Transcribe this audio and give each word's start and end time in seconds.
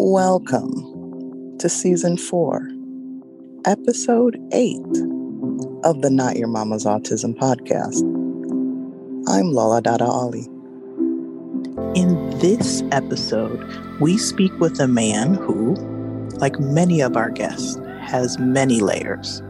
Welcome 0.00 1.58
to 1.58 1.68
season 1.68 2.18
four, 2.18 2.68
episode 3.64 4.38
eight 4.52 4.78
of 5.82 6.02
the 6.02 6.08
Not 6.08 6.36
Your 6.36 6.46
Mama's 6.46 6.84
Autism 6.84 7.34
podcast. 7.34 7.98
I'm 9.28 9.50
Lola 9.50 9.82
Dada 9.82 10.04
Ali. 10.04 10.44
In 11.96 12.30
this 12.38 12.84
episode, 12.92 13.60
we 13.98 14.16
speak 14.16 14.56
with 14.60 14.78
a 14.78 14.86
man 14.86 15.34
who, 15.34 15.74
like 16.36 16.60
many 16.60 17.00
of 17.00 17.16
our 17.16 17.30
guests, 17.30 17.76
has 18.00 18.38
many 18.38 18.78
layers. 18.78 19.42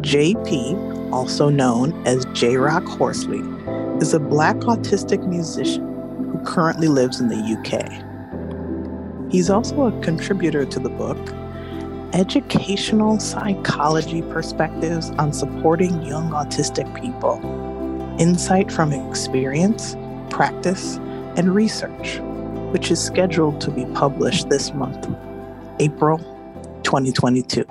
JP, 0.00 1.12
also 1.12 1.50
known 1.50 1.92
as 2.06 2.24
J 2.32 2.56
Rock 2.56 2.86
Horsley, 2.86 3.42
is 4.00 4.14
a 4.14 4.20
black 4.20 4.56
autistic 4.60 5.28
musician 5.28 5.84
who 6.32 6.40
currently 6.46 6.88
lives 6.88 7.20
in 7.20 7.28
the 7.28 7.36
UK. 7.36 8.13
He's 9.34 9.50
also 9.50 9.86
a 9.86 10.00
contributor 10.00 10.64
to 10.64 10.78
the 10.78 10.88
book 10.88 11.18
Educational 12.14 13.18
Psychology 13.18 14.22
Perspectives 14.22 15.10
on 15.18 15.32
Supporting 15.32 16.02
Young 16.02 16.30
Autistic 16.30 16.86
People 16.94 17.40
Insight 18.20 18.70
from 18.70 18.92
Experience, 18.92 19.96
Practice, 20.30 20.98
and 21.36 21.52
Research, 21.52 22.20
which 22.70 22.92
is 22.92 23.02
scheduled 23.02 23.60
to 23.62 23.72
be 23.72 23.86
published 23.86 24.50
this 24.50 24.72
month, 24.72 25.04
April 25.80 26.18
2022. 26.84 27.64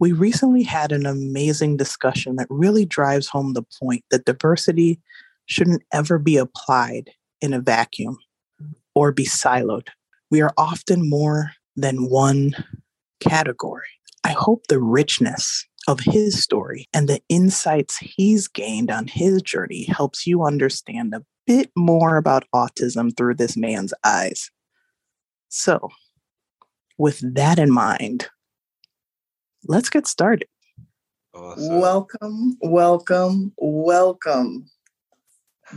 We 0.00 0.10
recently 0.10 0.64
had 0.64 0.90
an 0.90 1.06
amazing 1.06 1.76
discussion 1.76 2.34
that 2.34 2.48
really 2.50 2.86
drives 2.86 3.28
home 3.28 3.52
the 3.52 3.62
point 3.80 4.02
that 4.10 4.24
diversity 4.24 5.00
shouldn't 5.46 5.84
ever 5.92 6.18
be 6.18 6.38
applied 6.38 7.12
in 7.40 7.54
a 7.54 7.60
vacuum 7.60 8.18
or 8.94 9.12
be 9.12 9.24
siloed. 9.24 9.88
We 10.30 10.40
are 10.40 10.52
often 10.56 11.08
more 11.08 11.52
than 11.76 12.08
one 12.08 12.54
category. 13.20 13.88
I 14.24 14.30
hope 14.30 14.66
the 14.66 14.80
richness 14.80 15.66
of 15.88 16.00
his 16.00 16.42
story 16.42 16.86
and 16.92 17.08
the 17.08 17.20
insights 17.28 17.96
he's 17.98 18.48
gained 18.48 18.90
on 18.90 19.06
his 19.06 19.42
journey 19.42 19.84
helps 19.84 20.26
you 20.26 20.44
understand 20.44 21.14
a 21.14 21.24
bit 21.46 21.70
more 21.76 22.16
about 22.16 22.44
autism 22.54 23.16
through 23.16 23.34
this 23.34 23.56
man's 23.56 23.94
eyes. 24.04 24.50
So, 25.48 25.88
with 26.98 27.20
that 27.34 27.58
in 27.58 27.72
mind, 27.72 28.28
let's 29.66 29.90
get 29.90 30.06
started. 30.06 30.48
Awesome. 31.34 31.80
Welcome, 31.80 32.58
welcome, 32.60 33.52
welcome, 33.56 34.66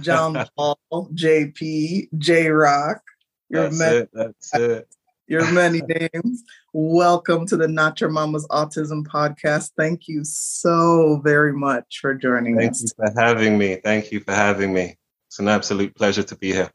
John 0.02 0.45
Paul, 0.58 0.77
JP, 0.91 2.09
J 2.17 2.49
Rock. 2.49 3.02
Your 3.49 3.63
that's 3.63 3.80
many, 3.80 3.97
it. 3.97 4.09
That's 4.13 4.55
it. 4.55 4.88
Your 5.27 5.52
many 5.53 5.81
names. 5.81 6.44
Welcome 6.73 7.45
to 7.47 7.58
the 7.58 7.67
Not 7.67 8.02
Your 8.02 8.09
Mama's 8.09 8.47
Autism 8.47 9.05
podcast. 9.05 9.71
Thank 9.77 10.08
you 10.08 10.23
so 10.23 11.21
very 11.23 11.53
much 11.53 11.99
for 12.02 12.14
joining 12.14 12.58
Thank 12.58 12.71
us. 12.71 12.94
Thank 12.97 13.09
you 13.09 13.14
for 13.14 13.21
having 13.21 13.58
me. 13.58 13.75
Thank 13.75 14.11
you 14.11 14.19
for 14.19 14.33
having 14.33 14.73
me. 14.73 14.97
It's 15.27 15.39
an 15.39 15.47
absolute 15.47 15.95
pleasure 15.95 16.23
to 16.23 16.36
be 16.36 16.52
here. 16.53 16.71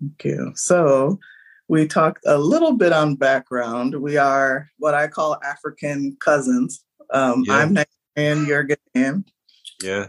Thank 0.00 0.24
you. 0.24 0.52
So, 0.54 1.18
we 1.68 1.86
talked 1.86 2.24
a 2.26 2.38
little 2.38 2.72
bit 2.72 2.92
on 2.92 3.16
background. 3.16 3.94
We 4.00 4.16
are 4.16 4.68
what 4.78 4.94
I 4.94 5.08
call 5.08 5.38
African 5.42 6.16
cousins. 6.20 6.84
Um, 7.10 7.44
yeah. 7.46 7.54
I'm 7.54 7.74
Nigerian, 7.74 8.46
you're 8.46 8.66
Ghanaian. 8.66 9.24
Yeah. 9.82 10.06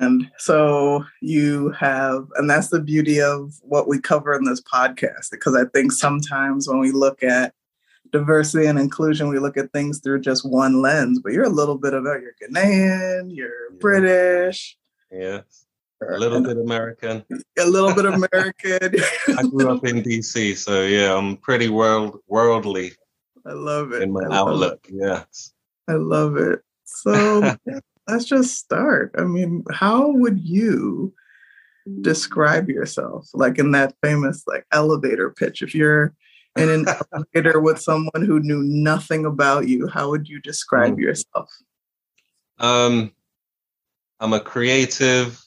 And 0.00 0.30
so 0.38 1.04
you 1.20 1.70
have, 1.72 2.26
and 2.36 2.48
that's 2.48 2.68
the 2.68 2.80
beauty 2.80 3.20
of 3.20 3.60
what 3.60 3.86
we 3.86 4.00
cover 4.00 4.34
in 4.34 4.44
this 4.44 4.62
podcast, 4.62 5.30
because 5.30 5.54
I 5.54 5.66
think 5.66 5.92
sometimes 5.92 6.66
when 6.66 6.78
we 6.78 6.90
look 6.90 7.22
at 7.22 7.52
diversity 8.10 8.66
and 8.66 8.78
inclusion, 8.78 9.28
we 9.28 9.38
look 9.38 9.58
at 9.58 9.72
things 9.72 10.00
through 10.00 10.22
just 10.22 10.48
one 10.48 10.80
lens, 10.80 11.20
but 11.22 11.32
you're 11.32 11.44
a 11.44 11.50
little 11.50 11.76
bit 11.76 11.92
of 11.92 12.04
you're 12.04 12.34
Ghanaian, 12.42 13.34
you're 13.34 13.72
yeah. 13.72 13.78
British. 13.78 14.78
Yeah. 15.12 15.40
A 16.08 16.18
little 16.18 16.40
bit 16.40 16.56
American. 16.56 17.22
A 17.58 17.66
little 17.66 17.94
bit 17.94 18.06
American. 18.06 19.02
I 19.36 19.42
grew 19.42 19.70
up 19.70 19.84
in 19.84 20.02
DC, 20.02 20.56
so 20.56 20.82
yeah, 20.82 21.14
I'm 21.14 21.36
pretty 21.36 21.68
world 21.68 22.20
worldly. 22.26 22.92
I 23.44 23.52
love 23.52 23.92
it. 23.92 24.02
In 24.02 24.12
my 24.12 24.24
outlook, 24.32 24.86
yes. 24.90 25.52
I 25.88 25.94
love 25.94 26.38
it. 26.38 26.60
So 26.84 27.54
let's 28.10 28.24
just 28.24 28.56
start. 28.56 29.14
I 29.18 29.22
mean, 29.22 29.64
how 29.70 30.10
would 30.10 30.40
you 30.40 31.14
describe 32.00 32.68
yourself? 32.68 33.28
Like 33.34 33.58
in 33.58 33.72
that 33.72 33.94
famous 34.02 34.44
like 34.46 34.66
elevator 34.72 35.30
pitch. 35.30 35.62
If 35.62 35.74
you're 35.74 36.14
in 36.56 36.68
an 36.68 36.86
elevator 37.12 37.60
with 37.60 37.80
someone 37.80 38.24
who 38.24 38.40
knew 38.40 38.62
nothing 38.62 39.24
about 39.24 39.68
you, 39.68 39.88
how 39.88 40.10
would 40.10 40.28
you 40.28 40.40
describe 40.40 40.96
mm. 40.96 41.00
yourself? 41.00 41.50
Um, 42.58 43.12
I'm 44.18 44.32
a 44.32 44.40
creative, 44.40 45.42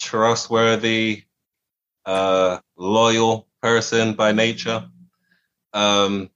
trustworthy, 0.00 1.24
uh, 2.04 2.58
loyal 2.76 3.46
person 3.62 4.14
by 4.14 4.32
nature. 4.32 4.88
Um, 5.72 6.30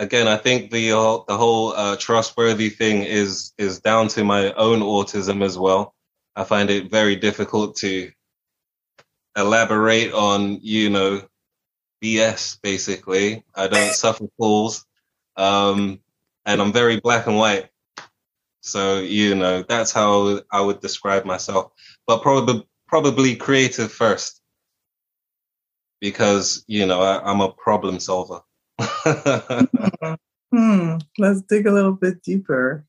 again, 0.00 0.26
I 0.26 0.36
think 0.36 0.70
the 0.70 0.92
uh, 0.92 1.18
the 1.28 1.36
whole 1.36 1.72
uh, 1.72 1.96
trustworthy 1.96 2.70
thing 2.70 3.04
is 3.04 3.52
is 3.58 3.80
down 3.80 4.08
to 4.08 4.24
my 4.24 4.52
own 4.54 4.80
autism 4.80 5.44
as 5.44 5.58
well. 5.58 5.94
I 6.34 6.44
find 6.44 6.70
it 6.70 6.90
very 6.90 7.16
difficult 7.16 7.76
to 7.76 8.10
elaborate 9.36 10.12
on, 10.12 10.58
you 10.62 10.90
know, 10.90 11.22
BS. 12.02 12.60
Basically, 12.62 13.44
I 13.54 13.68
don't 13.68 13.92
suffer 13.92 14.24
fools, 14.38 14.84
um, 15.36 16.00
and 16.46 16.60
I'm 16.60 16.72
very 16.72 16.98
black 16.98 17.26
and 17.26 17.36
white. 17.36 17.68
So 18.62 19.00
you 19.00 19.34
know, 19.34 19.62
that's 19.62 19.92
how 19.92 20.40
I 20.50 20.60
would 20.60 20.80
describe 20.80 21.24
myself. 21.24 21.72
But 22.06 22.22
probably 22.22 22.66
probably 22.88 23.36
creative 23.36 23.92
first, 23.92 24.40
because 26.00 26.64
you 26.66 26.86
know 26.86 27.02
I, 27.02 27.22
I'm 27.30 27.42
a 27.42 27.52
problem 27.52 28.00
solver. 28.00 28.40
hmm. 30.52 30.96
Let's 31.18 31.42
dig 31.42 31.66
a 31.66 31.72
little 31.72 31.92
bit 31.92 32.22
deeper. 32.22 32.84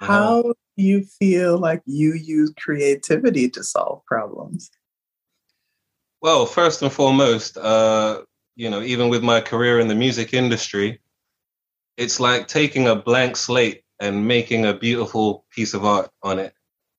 Uh-huh. 0.00 0.12
How 0.12 0.42
do 0.42 0.82
you 0.82 1.04
feel 1.04 1.58
like 1.58 1.82
you 1.86 2.14
use 2.14 2.52
creativity 2.58 3.48
to 3.50 3.62
solve 3.62 4.04
problems? 4.06 4.70
Well, 6.20 6.46
first 6.46 6.82
and 6.82 6.92
foremost, 6.92 7.56
uh, 7.56 8.22
you 8.54 8.70
know, 8.70 8.82
even 8.82 9.08
with 9.08 9.22
my 9.22 9.40
career 9.40 9.80
in 9.80 9.88
the 9.88 9.94
music 9.94 10.34
industry, 10.34 11.00
it's 11.96 12.20
like 12.20 12.48
taking 12.48 12.88
a 12.88 12.96
blank 12.96 13.36
slate 13.36 13.82
and 14.00 14.26
making 14.26 14.66
a 14.66 14.74
beautiful 14.74 15.44
piece 15.50 15.74
of 15.74 15.84
art 15.84 16.10
on 16.22 16.38
it. 16.38 16.54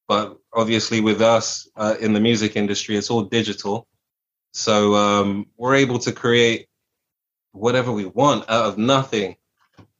But 0.08 0.38
obviously, 0.54 1.02
with 1.02 1.22
us 1.22 1.70
uh, 1.76 1.96
in 2.00 2.14
the 2.14 2.20
music 2.20 2.56
industry, 2.56 2.98
it's 2.98 3.10
all 3.10 3.24
digital. 3.24 3.88
So 4.54 4.96
um, 4.96 5.48
we're 5.58 5.76
able 5.76 6.00
to 6.00 6.12
create 6.12 6.68
whatever 7.54 7.92
we 7.92 8.06
want 8.06 8.50
out 8.50 8.66
of 8.66 8.78
nothing, 8.78 9.38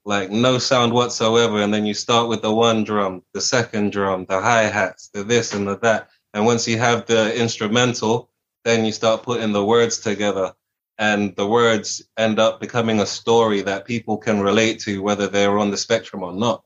like 0.06 0.30
no 0.30 0.58
sound 0.58 0.92
whatsoever. 0.92 1.62
And 1.62 1.74
then 1.74 1.86
you 1.86 1.94
start 1.94 2.28
with 2.28 2.42
the 2.42 2.54
one 2.54 2.84
drum, 2.84 3.24
the 3.34 3.42
second 3.42 3.92
drum, 3.92 4.26
the 4.28 4.42
hi 4.42 4.64
hats, 4.64 5.10
the 5.14 5.24
this 5.24 5.54
and 5.54 5.68
the 5.68 5.78
that. 5.80 6.10
And 6.34 6.46
once 6.46 6.68
you 6.68 6.78
have 6.80 7.06
the 7.06 7.40
instrumental, 7.40 8.30
then 8.66 8.86
you 8.86 8.92
start 8.92 9.24
putting 9.24 9.54
the 9.54 9.64
words 9.64 10.00
together. 10.00 10.54
And 10.98 11.36
the 11.36 11.48
words 11.48 12.04
end 12.18 12.40
up 12.40 12.60
becoming 12.60 13.00
a 13.00 13.06
story 13.06 13.62
that 13.62 13.86
people 13.86 14.18
can 14.18 14.42
relate 14.42 14.80
to, 14.82 15.02
whether 15.02 15.28
they're 15.28 15.58
on 15.58 15.72
the 15.72 15.78
spectrum 15.78 16.24
or 16.24 16.34
not. 16.34 16.64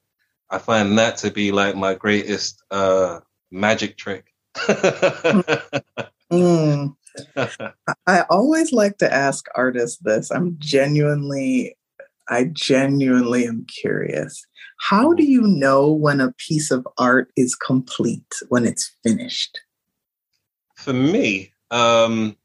I 0.49 0.57
find 0.57 0.97
that 0.97 1.17
to 1.17 1.31
be 1.31 1.51
like 1.51 1.75
my 1.75 1.93
greatest 1.93 2.63
uh, 2.71 3.19
magic 3.51 3.97
trick. 3.97 4.33
mm. 6.31 6.95
I 8.07 8.23
always 8.29 8.71
like 8.71 8.97
to 8.99 9.13
ask 9.13 9.45
artists 9.55 9.97
this. 10.01 10.31
I'm 10.31 10.55
genuinely, 10.59 11.75
I 12.29 12.45
genuinely 12.45 13.45
am 13.45 13.65
curious. 13.65 14.45
How 14.79 15.13
do 15.13 15.23
you 15.23 15.41
know 15.41 15.91
when 15.91 16.21
a 16.21 16.33
piece 16.33 16.71
of 16.71 16.87
art 16.97 17.31
is 17.35 17.55
complete, 17.55 18.33
when 18.49 18.65
it's 18.65 18.95
finished? 19.03 19.59
For 20.75 20.93
me, 20.93 21.51
um, 21.71 22.37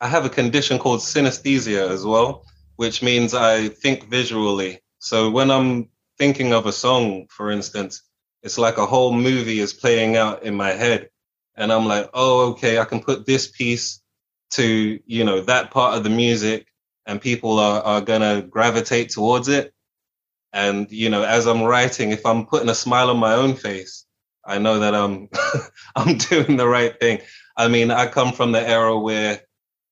I 0.00 0.08
have 0.08 0.24
a 0.24 0.30
condition 0.30 0.78
called 0.78 1.00
synesthesia 1.00 1.88
as 1.88 2.04
well, 2.04 2.44
which 2.76 3.02
means 3.02 3.34
I 3.34 3.68
think 3.68 4.08
visually. 4.08 4.80
So 4.98 5.30
when 5.30 5.50
I'm 5.50 5.88
thinking 6.18 6.52
of 6.52 6.66
a 6.66 6.72
song, 6.72 7.26
for 7.30 7.50
instance, 7.50 8.02
it's 8.42 8.58
like 8.58 8.78
a 8.78 8.86
whole 8.86 9.12
movie 9.12 9.60
is 9.60 9.72
playing 9.72 10.16
out 10.16 10.42
in 10.42 10.54
my 10.54 10.70
head 10.70 11.08
and 11.58 11.72
I'm 11.72 11.86
like, 11.86 12.08
oh, 12.14 12.52
okay, 12.52 12.78
I 12.78 12.84
can 12.84 13.00
put 13.00 13.26
this 13.26 13.48
piece 13.48 14.00
to, 14.52 14.98
you 15.04 15.24
know, 15.24 15.40
that 15.42 15.70
part 15.72 15.96
of 15.96 16.04
the 16.04 16.10
music 16.10 16.68
and 17.04 17.20
people 17.20 17.58
are, 17.58 17.82
are 17.82 18.00
gonna 18.00 18.42
gravitate 18.42 19.10
towards 19.10 19.48
it. 19.48 19.74
And, 20.52 20.90
you 20.90 21.10
know, 21.10 21.24
as 21.24 21.46
I'm 21.46 21.62
writing, 21.62 22.12
if 22.12 22.24
I'm 22.24 22.46
putting 22.46 22.68
a 22.68 22.74
smile 22.74 23.10
on 23.10 23.18
my 23.18 23.34
own 23.34 23.54
face, 23.54 24.06
I 24.46 24.58
know 24.58 24.78
that 24.78 24.94
I'm 24.94 25.28
I'm 25.96 26.16
doing 26.16 26.56
the 26.56 26.68
right 26.68 26.98
thing. 26.98 27.20
I 27.56 27.66
mean, 27.68 27.90
I 27.90 28.06
come 28.06 28.32
from 28.32 28.52
the 28.52 28.66
era 28.66 28.96
where, 28.96 29.40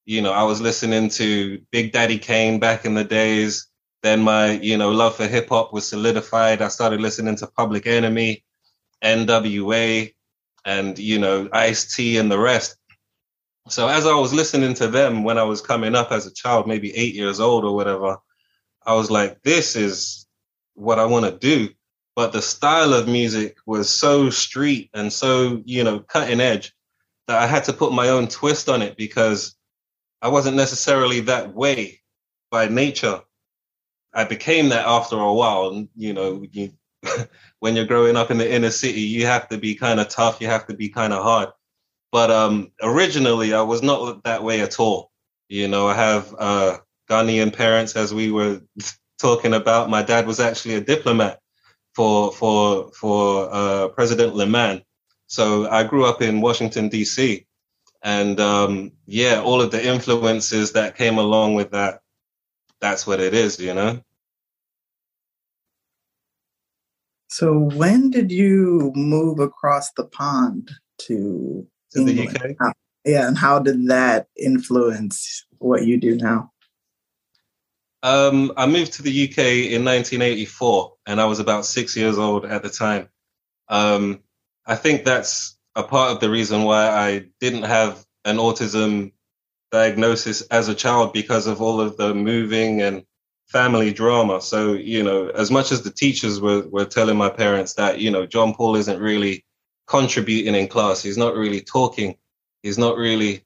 you 0.05 0.23
know, 0.23 0.33
I 0.33 0.45
was 0.45 0.61
listening 0.61 1.11
to 1.11 1.61
Big 1.73 1.93
Daddy 1.93 2.19
Kane 2.19 2.61
back 2.61 2.85
in 2.85 2.95
the 2.95 3.05
days. 3.05 3.67
Then 4.05 4.23
my, 4.23 4.53
you 4.53 4.79
know, 4.79 4.93
love 4.93 5.17
for 5.17 5.27
hip 5.27 5.49
hop 5.49 5.73
was 5.73 5.89
solidified. 5.89 6.63
I 6.63 6.69
started 6.69 7.01
listening 7.01 7.37
to 7.37 7.49
Public 7.49 7.89
Enemy, 7.89 8.45
NWA, 9.03 10.15
and, 10.67 10.99
you 10.99 11.19
know, 11.19 11.49
Ice 11.53 11.95
T 11.95 12.19
and 12.19 12.31
the 12.31 12.39
rest. 12.39 12.77
So 13.69 13.89
as 13.89 14.05
I 14.07 14.15
was 14.15 14.35
listening 14.35 14.75
to 14.75 14.89
them 14.89 15.25
when 15.25 15.39
I 15.39 15.45
was 15.45 15.63
coming 15.63 15.95
up 15.95 16.13
as 16.13 16.27
a 16.27 16.35
child, 16.35 16.67
maybe 16.67 16.95
eight 16.95 17.15
years 17.15 17.41
old 17.41 17.65
or 17.65 17.75
whatever, 17.75 18.19
I 18.85 18.95
was 18.95 19.11
like, 19.11 19.43
this 19.43 19.77
is 19.77 20.27
what 20.75 20.99
I 20.99 21.07
want 21.07 21.25
to 21.25 21.39
do. 21.39 21.73
But 22.15 22.33
the 22.33 22.43
style 22.43 22.95
of 22.95 23.09
music 23.09 23.57
was 23.67 23.89
so 23.89 24.31
street 24.31 24.91
and 24.93 25.13
so, 25.13 25.63
you 25.65 25.85
know, 25.85 26.01
cutting 26.01 26.41
edge 26.41 26.73
that 27.27 27.43
I 27.43 27.47
had 27.47 27.65
to 27.65 27.73
put 27.73 27.93
my 27.93 28.09
own 28.09 28.29
twist 28.29 28.69
on 28.69 28.83
it 28.83 28.97
because 28.97 29.57
I 30.23 30.29
wasn't 30.29 30.57
necessarily 30.57 31.21
that 31.21 31.55
way 31.55 32.01
by 32.51 32.69
nature. 32.69 33.21
I 34.15 34.25
became 34.25 34.71
that 34.71 34.87
after 34.87 35.17
a 35.17 35.33
while. 35.33 35.69
and 35.71 35.89
You 35.95 36.13
know, 36.13 36.45
you, 36.51 36.73
when 37.67 37.75
you're 37.75 37.85
growing 37.85 38.15
up 38.15 38.31
in 38.31 38.39
the 38.39 38.49
inner 38.49 38.71
city, 38.71 39.01
you 39.01 39.27
have 39.27 39.49
to 39.49 39.59
be 39.59 39.75
kind 39.75 39.99
of 39.99 40.07
tough. 40.07 40.41
You 40.41 40.47
have 40.47 40.69
to 40.69 40.75
be 40.75 40.89
kind 40.89 41.13
of 41.13 41.25
hard. 41.25 41.49
But 42.13 42.31
um, 42.31 42.71
originally, 42.81 43.53
I 43.55 43.63
was 43.63 43.83
not 43.83 44.23
that 44.23 44.45
way 44.45 44.61
at 44.61 44.79
all. 44.79 45.11
You 45.49 45.67
know, 45.67 45.89
I 45.89 45.95
have 45.95 46.33
uh, 46.39 46.79
Ghanaian 47.11 47.53
parents, 47.53 47.97
as 47.97 48.15
we 48.15 48.31
were 48.31 48.61
talking 49.21 49.53
about. 49.53 49.91
My 49.91 50.05
dad 50.05 50.29
was 50.29 50.39
actually 50.39 50.77
a 50.77 50.81
diplomat 50.81 51.41
for 51.97 52.31
for 52.31 52.93
for 52.93 53.49
uh, 53.53 53.89
President 53.89 54.35
Limann. 54.35 54.85
So 55.27 55.69
I 55.69 55.83
grew 55.83 56.07
up 56.07 56.23
in 56.23 56.41
Washington 56.41 56.89
D.C. 56.89 57.49
And 58.01 58.39
um, 58.39 58.93
yeah, 59.07 59.43
all 59.43 59.61
of 59.61 59.73
the 59.73 59.85
influences 59.85 60.71
that 60.75 60.95
came 60.95 61.19
along 61.19 61.57
with 61.57 61.73
that, 61.73 61.99
that's 62.81 63.09
what 63.09 63.19
it 63.19 63.35
is, 63.35 63.59
you 63.59 63.75
know? 63.75 64.01
So 67.29 67.71
when 67.75 68.11
did 68.11 68.31
you 68.31 68.93
move 68.95 69.41
across 69.41 69.93
the 69.93 70.05
pond 70.05 70.71
to, 70.99 71.67
to 71.93 72.05
the 72.05 72.29
UK? 72.29 72.57
How, 72.61 72.73
yeah, 73.05 73.27
and 73.27 73.37
how 73.37 73.59
did 73.59 73.89
that 73.89 74.29
influence 74.37 75.45
what 75.59 75.85
you 75.85 75.97
do 75.99 76.17
now? 76.17 76.53
Um, 78.03 78.53
I 78.57 78.67
moved 78.67 78.93
to 78.95 79.03
the 79.03 79.25
UK 79.25 79.39
in 79.39 79.85
1984, 79.85 80.95
and 81.07 81.21
I 81.21 81.25
was 81.25 81.41
about 81.41 81.67
six 81.67 81.97
years 81.97 82.19
old 82.19 82.45
at 82.45 82.63
the 82.63 82.71
time. 82.71 83.09
Um, 83.69 84.21
I 84.65 84.77
think 84.77 85.05
that's 85.05 85.57
a 85.75 85.83
part 85.83 86.13
of 86.13 86.21
the 86.21 86.31
reason 86.31 86.63
why 86.63 86.89
I 86.89 87.27
didn't 87.41 87.65
have 87.65 88.05
an 88.25 88.37
autism 88.37 89.13
diagnosis 89.73 90.43
as 90.43 90.69
a 90.69 90.75
child 90.75 91.13
because 91.13 91.47
of 91.47 91.61
all 91.61 91.81
of 91.81 91.97
the 91.97 92.15
moving 92.15 92.83
and 92.83 93.05
family 93.47 93.93
drama. 93.93 94.41
So, 94.41 94.75
you 94.75 95.03
know, 95.03 95.29
as 95.29 95.51
much 95.51 95.73
as 95.73 95.83
the 95.83 95.91
teachers 95.91 96.41
were, 96.41 96.67
were 96.69 96.85
telling 96.85 97.17
my 97.17 97.31
parents 97.31 97.75
that, 97.75 98.01
you 98.01 98.11
know, 98.11 98.27
John 98.27 98.55
Paul 98.55 98.77
isn't 98.77 99.01
really 99.01 99.45
contributing 99.87 100.55
in 100.55 100.69
class, 100.69 101.03
he's 101.03 101.17
not 101.17 101.35
really 101.35 101.61
talking, 101.61 102.17
he's 102.63 102.79
not 102.79 102.97
really, 102.97 103.45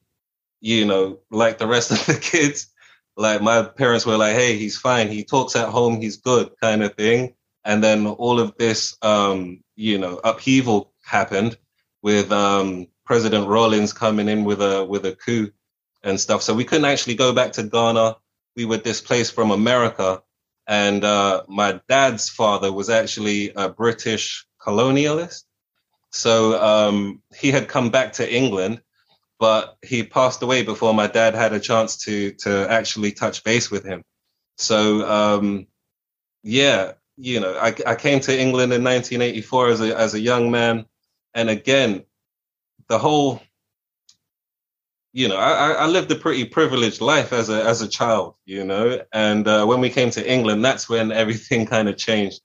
you 0.61 0.87
know, 0.87 1.21
like 1.31 1.59
the 1.59 1.67
rest 1.67 1.91
of 1.91 2.05
the 2.07 2.21
kids. 2.21 2.69
Like 3.17 3.43
my 3.43 3.63
parents 3.63 4.07
were 4.07 4.17
like, 4.17 4.35
hey, 4.35 4.57
he's 4.57 4.79
fine, 4.79 5.09
he 5.09 5.25
talks 5.25 5.55
at 5.57 5.69
home, 5.69 6.01
he's 6.01 6.17
good, 6.17 6.51
kind 6.61 6.83
of 6.83 6.95
thing. 6.95 7.35
And 7.65 7.85
then 7.85 8.07
all 8.07 8.41
of 8.41 8.57
this, 8.57 8.97
um, 9.03 9.63
you 9.77 9.99
know, 9.99 10.19
upheaval 10.25 10.93
happened 11.05 11.59
with 12.03 12.33
um, 12.33 12.87
President 13.05 13.49
Rawlings 13.49 13.93
coming 13.93 14.29
in 14.29 14.45
with 14.45 14.63
a 14.63 14.85
with 14.85 15.05
a 15.05 15.13
coup 15.13 15.51
and 16.03 16.19
stuff. 16.19 16.43
So 16.43 16.55
we 16.55 16.65
couldn't 16.65 16.87
actually 16.87 17.17
go 17.17 17.33
back 17.33 17.53
to 17.53 17.63
Ghana. 17.63 18.17
We 18.57 18.65
were 18.65 18.79
displaced 18.79 19.35
from 19.35 19.51
America, 19.51 20.23
and 20.67 21.05
uh, 21.05 21.43
my 21.49 21.81
dad's 21.89 22.29
father 22.29 22.73
was 22.73 22.91
actually 22.91 23.53
a 23.55 23.69
British 23.69 24.47
colonialist. 24.61 25.45
So 26.11 26.61
um, 26.63 27.23
he 27.35 27.51
had 27.51 27.69
come 27.69 27.91
back 27.91 28.15
to 28.15 28.35
England, 28.35 28.83
but 29.39 29.77
he 29.83 30.03
passed 30.03 30.43
away 30.43 30.63
before 30.63 30.93
my 30.93 31.07
dad 31.07 31.35
had 31.35 31.53
a 31.53 31.61
chance 31.61 31.97
to 32.05 32.33
to 32.45 32.67
actually 32.69 33.13
touch 33.13 33.45
base 33.45 33.71
with 33.71 33.85
him. 33.85 34.05
So 34.57 35.09
um, 35.09 35.67
yeah, 36.43 36.93
you 37.17 37.41
know, 37.41 37.55
I, 37.55 37.75
I 37.87 37.95
came 37.95 38.21
to 38.21 38.39
England 38.39 38.73
in 38.73 38.83
1984 38.83 39.69
as 39.69 39.81
a 39.81 39.97
as 39.97 40.15
a 40.15 40.21
young 40.21 40.51
man 40.51 40.87
and 41.35 41.49
again, 41.49 42.05
the 42.89 42.99
whole, 42.99 43.41
you 45.13 45.29
know, 45.29 45.37
I, 45.37 45.73
I 45.73 45.87
lived 45.87 46.11
a 46.13 46.15
pretty 46.15 46.45
privileged 46.45 47.01
life 47.01 47.33
as 47.33 47.49
a 47.49 47.65
as 47.65 47.83
a 47.83 47.89
child, 47.89 48.35
you 48.45 48.65
know, 48.65 49.01
and 49.13 49.47
uh, 49.47 49.65
when 49.67 49.81
we 49.81 49.91
came 49.91 50.11
to 50.11 50.33
England, 50.33 50.65
that's 50.65 50.89
when 50.89 51.11
everything 51.23 51.67
kind 51.67 51.89
of 51.89 51.97
changed, 51.97 52.41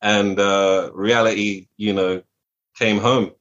and 0.00 0.38
uh, 0.38 0.90
reality, 0.94 1.68
you 1.76 1.92
know, 1.92 2.22
came 2.76 2.98
home. 2.98 3.32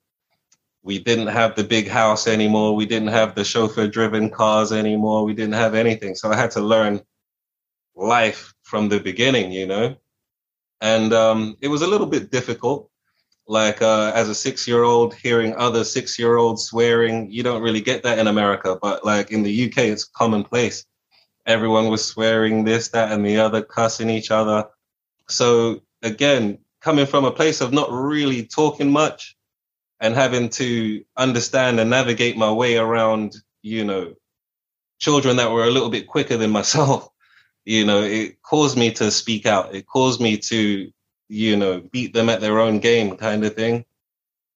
We 0.84 1.00
didn't 1.00 1.28
have 1.28 1.56
the 1.56 1.64
big 1.64 1.88
house 1.88 2.28
anymore. 2.28 2.76
We 2.76 2.86
didn't 2.86 3.08
have 3.08 3.34
the 3.34 3.44
chauffeur-driven 3.44 4.30
cars 4.30 4.72
anymore. 4.72 5.26
We 5.26 5.34
didn't 5.34 5.56
have 5.56 5.74
anything, 5.74 6.14
so 6.16 6.32
I 6.32 6.36
had 6.36 6.52
to 6.52 6.62
learn 6.62 7.02
life 7.96 8.54
from 8.64 8.90
the 8.90 9.00
beginning, 9.00 9.52
you 9.52 9.66
know, 9.68 9.96
and 10.82 11.14
um, 11.14 11.58
it 11.62 11.70
was 11.70 11.82
a 11.82 11.88
little 11.88 12.08
bit 12.08 12.30
difficult 12.30 12.90
like 13.48 13.82
uh, 13.82 14.12
as 14.16 14.28
a 14.28 14.36
six 14.36 14.68
year 14.68 14.84
old 14.84 15.14
hearing 15.14 15.56
other 15.56 15.84
six 15.84 16.18
year 16.18 16.38
olds 16.38 16.64
swearing 16.64 17.30
you 17.32 17.44
don't 17.44 17.62
really 17.62 17.82
get 17.82 18.02
that 18.04 18.18
in 18.18 18.28
america 18.28 18.78
but 18.82 19.06
like 19.06 19.32
in 19.32 19.44
the 19.44 19.68
uk 19.68 19.78
it's 19.78 20.04
commonplace. 20.04 20.86
Everyone 21.46 21.90
was 21.90 22.04
swearing 22.04 22.64
this 22.64 22.90
that 22.90 23.12
and 23.12 23.24
the 23.24 23.38
other 23.38 23.62
cussing 23.62 24.10
each 24.10 24.32
other. 24.32 24.66
So 25.30 25.82
again 26.02 26.58
coming 26.82 27.06
from 27.06 27.26
a 27.26 27.32
place 27.32 27.62
of 27.62 27.72
not 27.72 27.92
really 27.92 28.44
talking 28.46 28.92
much 28.92 29.36
and 30.00 30.16
having 30.16 30.50
to 30.50 31.04
understand 31.18 31.80
and 31.80 31.90
navigate 31.90 32.38
my 32.38 32.52
way 32.52 32.78
around 32.78 33.36
you 33.62 33.84
know 33.84 34.14
children 35.00 35.38
that 35.38 35.52
were 35.52 35.66
a 35.66 35.72
little 35.72 35.90
bit 35.90 36.08
quicker 36.08 36.38
than 36.38 36.50
myself 36.60 37.10
you 37.64 37.86
know 37.86 38.02
it 38.02 38.42
caused 38.42 38.78
me 38.78 38.92
to 38.92 39.12
speak 39.12 39.46
out. 39.46 39.76
It 39.76 39.86
caused 39.86 40.20
me 40.20 40.38
to 40.38 40.92
you 41.28 41.56
know, 41.56 41.82
beat 41.82 42.14
them 42.14 42.30
at 42.30 42.42
their 42.42 42.60
own 42.60 42.80
game 42.80 43.18
kind 43.18 43.44
of 43.44 43.56
thing. 43.56 43.86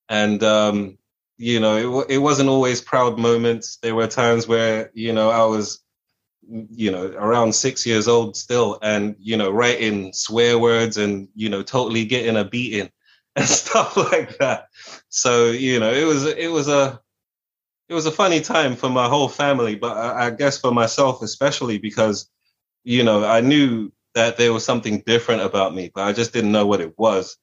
And, 0.08 0.42
um, 0.42 0.98
you 1.38 1.60
know, 1.60 2.00
it, 2.00 2.14
it 2.14 2.18
wasn't 2.18 2.48
always 2.48 2.80
proud 2.80 3.18
moments. 3.18 3.78
There 3.82 3.94
were 3.94 4.06
times 4.06 4.46
where, 4.46 4.90
you 4.94 5.12
know, 5.12 5.30
I 5.30 5.44
was, 5.44 5.82
you 6.48 6.90
know, 6.90 7.06
around 7.06 7.54
six 7.54 7.86
years 7.86 8.08
old 8.08 8.36
still 8.36 8.78
and, 8.82 9.16
you 9.18 9.36
know, 9.36 9.50
writing 9.50 10.12
swear 10.12 10.58
words 10.58 10.96
and, 10.96 11.28
you 11.34 11.48
know, 11.48 11.62
totally 11.62 12.04
getting 12.04 12.36
a 12.36 12.44
beating 12.44 12.90
and 13.36 13.48
stuff 13.48 13.96
like 13.96 14.38
that. 14.38 14.66
So, 15.08 15.50
you 15.50 15.80
know, 15.80 15.92
it 15.92 16.04
was, 16.04 16.26
it 16.26 16.50
was 16.50 16.68
a, 16.68 17.00
it 17.88 17.94
was 17.94 18.06
a 18.06 18.12
funny 18.12 18.40
time 18.40 18.76
for 18.76 18.88
my 18.88 19.08
whole 19.08 19.28
family, 19.28 19.74
but 19.74 19.96
I, 19.96 20.26
I 20.26 20.30
guess 20.30 20.58
for 20.58 20.72
myself 20.72 21.22
especially 21.22 21.78
because, 21.78 22.28
you 22.84 23.02
know, 23.02 23.24
I 23.24 23.40
knew 23.40 23.92
that 24.14 24.36
there 24.36 24.52
was 24.52 24.64
something 24.64 25.00
different 25.06 25.42
about 25.42 25.74
me, 25.74 25.90
but 25.94 26.04
I 26.04 26.12
just 26.12 26.32
didn't 26.32 26.52
know 26.52 26.66
what 26.66 26.80
it 26.80 26.98
was. 26.98 27.36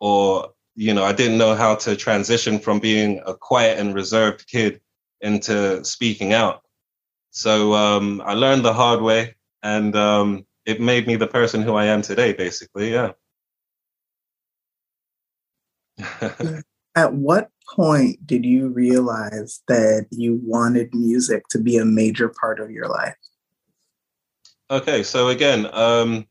Or, 0.00 0.52
you 0.74 0.94
know, 0.94 1.04
I 1.04 1.12
didn't 1.12 1.38
know 1.38 1.54
how 1.54 1.74
to 1.76 1.96
transition 1.96 2.58
from 2.58 2.78
being 2.78 3.20
a 3.26 3.34
quiet 3.34 3.78
and 3.78 3.94
reserved 3.94 4.46
kid 4.46 4.80
into 5.20 5.84
speaking 5.84 6.32
out. 6.32 6.62
So 7.30 7.74
um, 7.74 8.22
I 8.24 8.32
learned 8.34 8.64
the 8.64 8.72
hard 8.72 9.02
way, 9.02 9.34
and 9.62 9.94
um, 9.94 10.46
it 10.64 10.80
made 10.80 11.06
me 11.06 11.16
the 11.16 11.26
person 11.26 11.62
who 11.62 11.74
I 11.74 11.86
am 11.86 12.02
today, 12.02 12.32
basically. 12.32 12.92
Yeah. 12.92 13.12
At 16.96 17.12
what 17.12 17.50
point 17.74 18.26
did 18.26 18.44
you 18.46 18.68
realize 18.68 19.62
that 19.68 20.06
you 20.10 20.40
wanted 20.42 20.94
music 20.94 21.48
to 21.50 21.58
be 21.58 21.76
a 21.76 21.84
major 21.84 22.28
part 22.28 22.58
of 22.58 22.70
your 22.70 22.88
life? 22.88 23.16
Okay, 24.68 25.04
so 25.04 25.28
again, 25.28 25.68
um, 25.72 26.26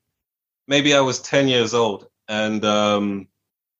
maybe 0.67 0.93
I 0.93 0.99
was 0.99 1.21
10 1.21 1.47
years 1.47 1.73
old 1.73 2.07
and 2.27 2.65
um, 2.65 3.27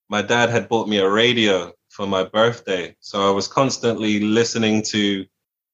my 0.08 0.22
dad 0.22 0.50
had 0.50 0.70
bought 0.70 0.88
me 0.88 0.98
a 1.00 1.10
radio 1.10 1.74
for 1.90 2.08
my 2.08 2.24
birthday. 2.24 2.96
So 3.02 3.28
I 3.28 3.32
was 3.32 3.50
constantly 3.50 4.22
listening 4.22 4.82
to 4.84 5.26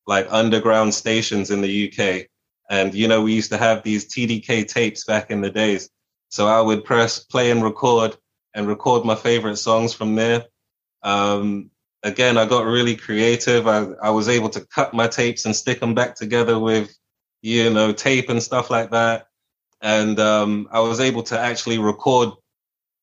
like 0.07 0.25
underground 0.31 0.95
stations 0.95 1.51
in 1.51 1.61
the 1.61 1.91
UK. 1.91 2.27
And, 2.71 2.95
you 2.95 3.07
know, 3.07 3.21
we 3.21 3.33
used 3.33 3.51
to 3.51 3.57
have 3.57 3.83
these 3.83 4.11
TDK 4.11 4.67
tapes 4.67 5.03
back 5.03 5.29
in 5.29 5.41
the 5.41 5.51
days. 5.51 5.89
So 6.29 6.47
I 6.47 6.59
would 6.59 6.83
press 6.83 7.19
play 7.19 7.51
and 7.51 7.63
record 7.63 8.17
and 8.55 8.67
record 8.67 9.05
my 9.05 9.15
favorite 9.15 9.57
songs 9.57 9.93
from 9.93 10.15
there. 10.15 10.45
Um, 11.03 11.69
again, 12.01 12.35
I 12.35 12.47
got 12.47 12.65
really 12.65 12.95
creative. 12.95 13.67
I, 13.67 13.89
I 14.01 14.09
was 14.09 14.27
able 14.27 14.49
to 14.49 14.65
cut 14.65 14.93
my 14.93 15.07
tapes 15.07 15.45
and 15.45 15.55
stick 15.55 15.79
them 15.79 15.93
back 15.93 16.15
together 16.15 16.57
with 16.57 16.97
you 17.41 17.69
know, 17.69 17.91
tape 17.91 18.29
and 18.29 18.41
stuff 18.41 18.69
like 18.69 18.91
that. 18.91 19.27
And 19.81 20.19
um, 20.19 20.67
I 20.71 20.79
was 20.79 20.99
able 20.99 21.23
to 21.23 21.39
actually 21.39 21.79
record 21.79 22.29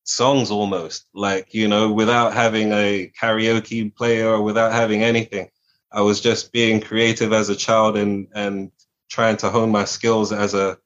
songs 0.03 0.49
almost 0.49 1.05
like, 1.13 1.53
you 1.53 1.67
know, 1.67 1.91
without 1.91 2.33
having 2.33 2.71
a 2.71 3.11
karaoke 3.21 3.93
player 3.93 4.29
or 4.29 4.41
without 4.41 4.71
having 4.71 5.03
anything. 5.03 5.49
I 5.91 6.01
was 6.01 6.21
just 6.21 6.51
being 6.51 6.81
creative 6.81 7.33
as 7.33 7.49
a 7.49 7.55
child 7.55 7.97
and 7.97 8.27
and 8.33 8.71
trying 9.09 9.37
to 9.37 9.49
hone 9.49 9.71
my 9.71 9.85
skills 9.85 10.31
as 10.31 10.53
a 10.53 10.77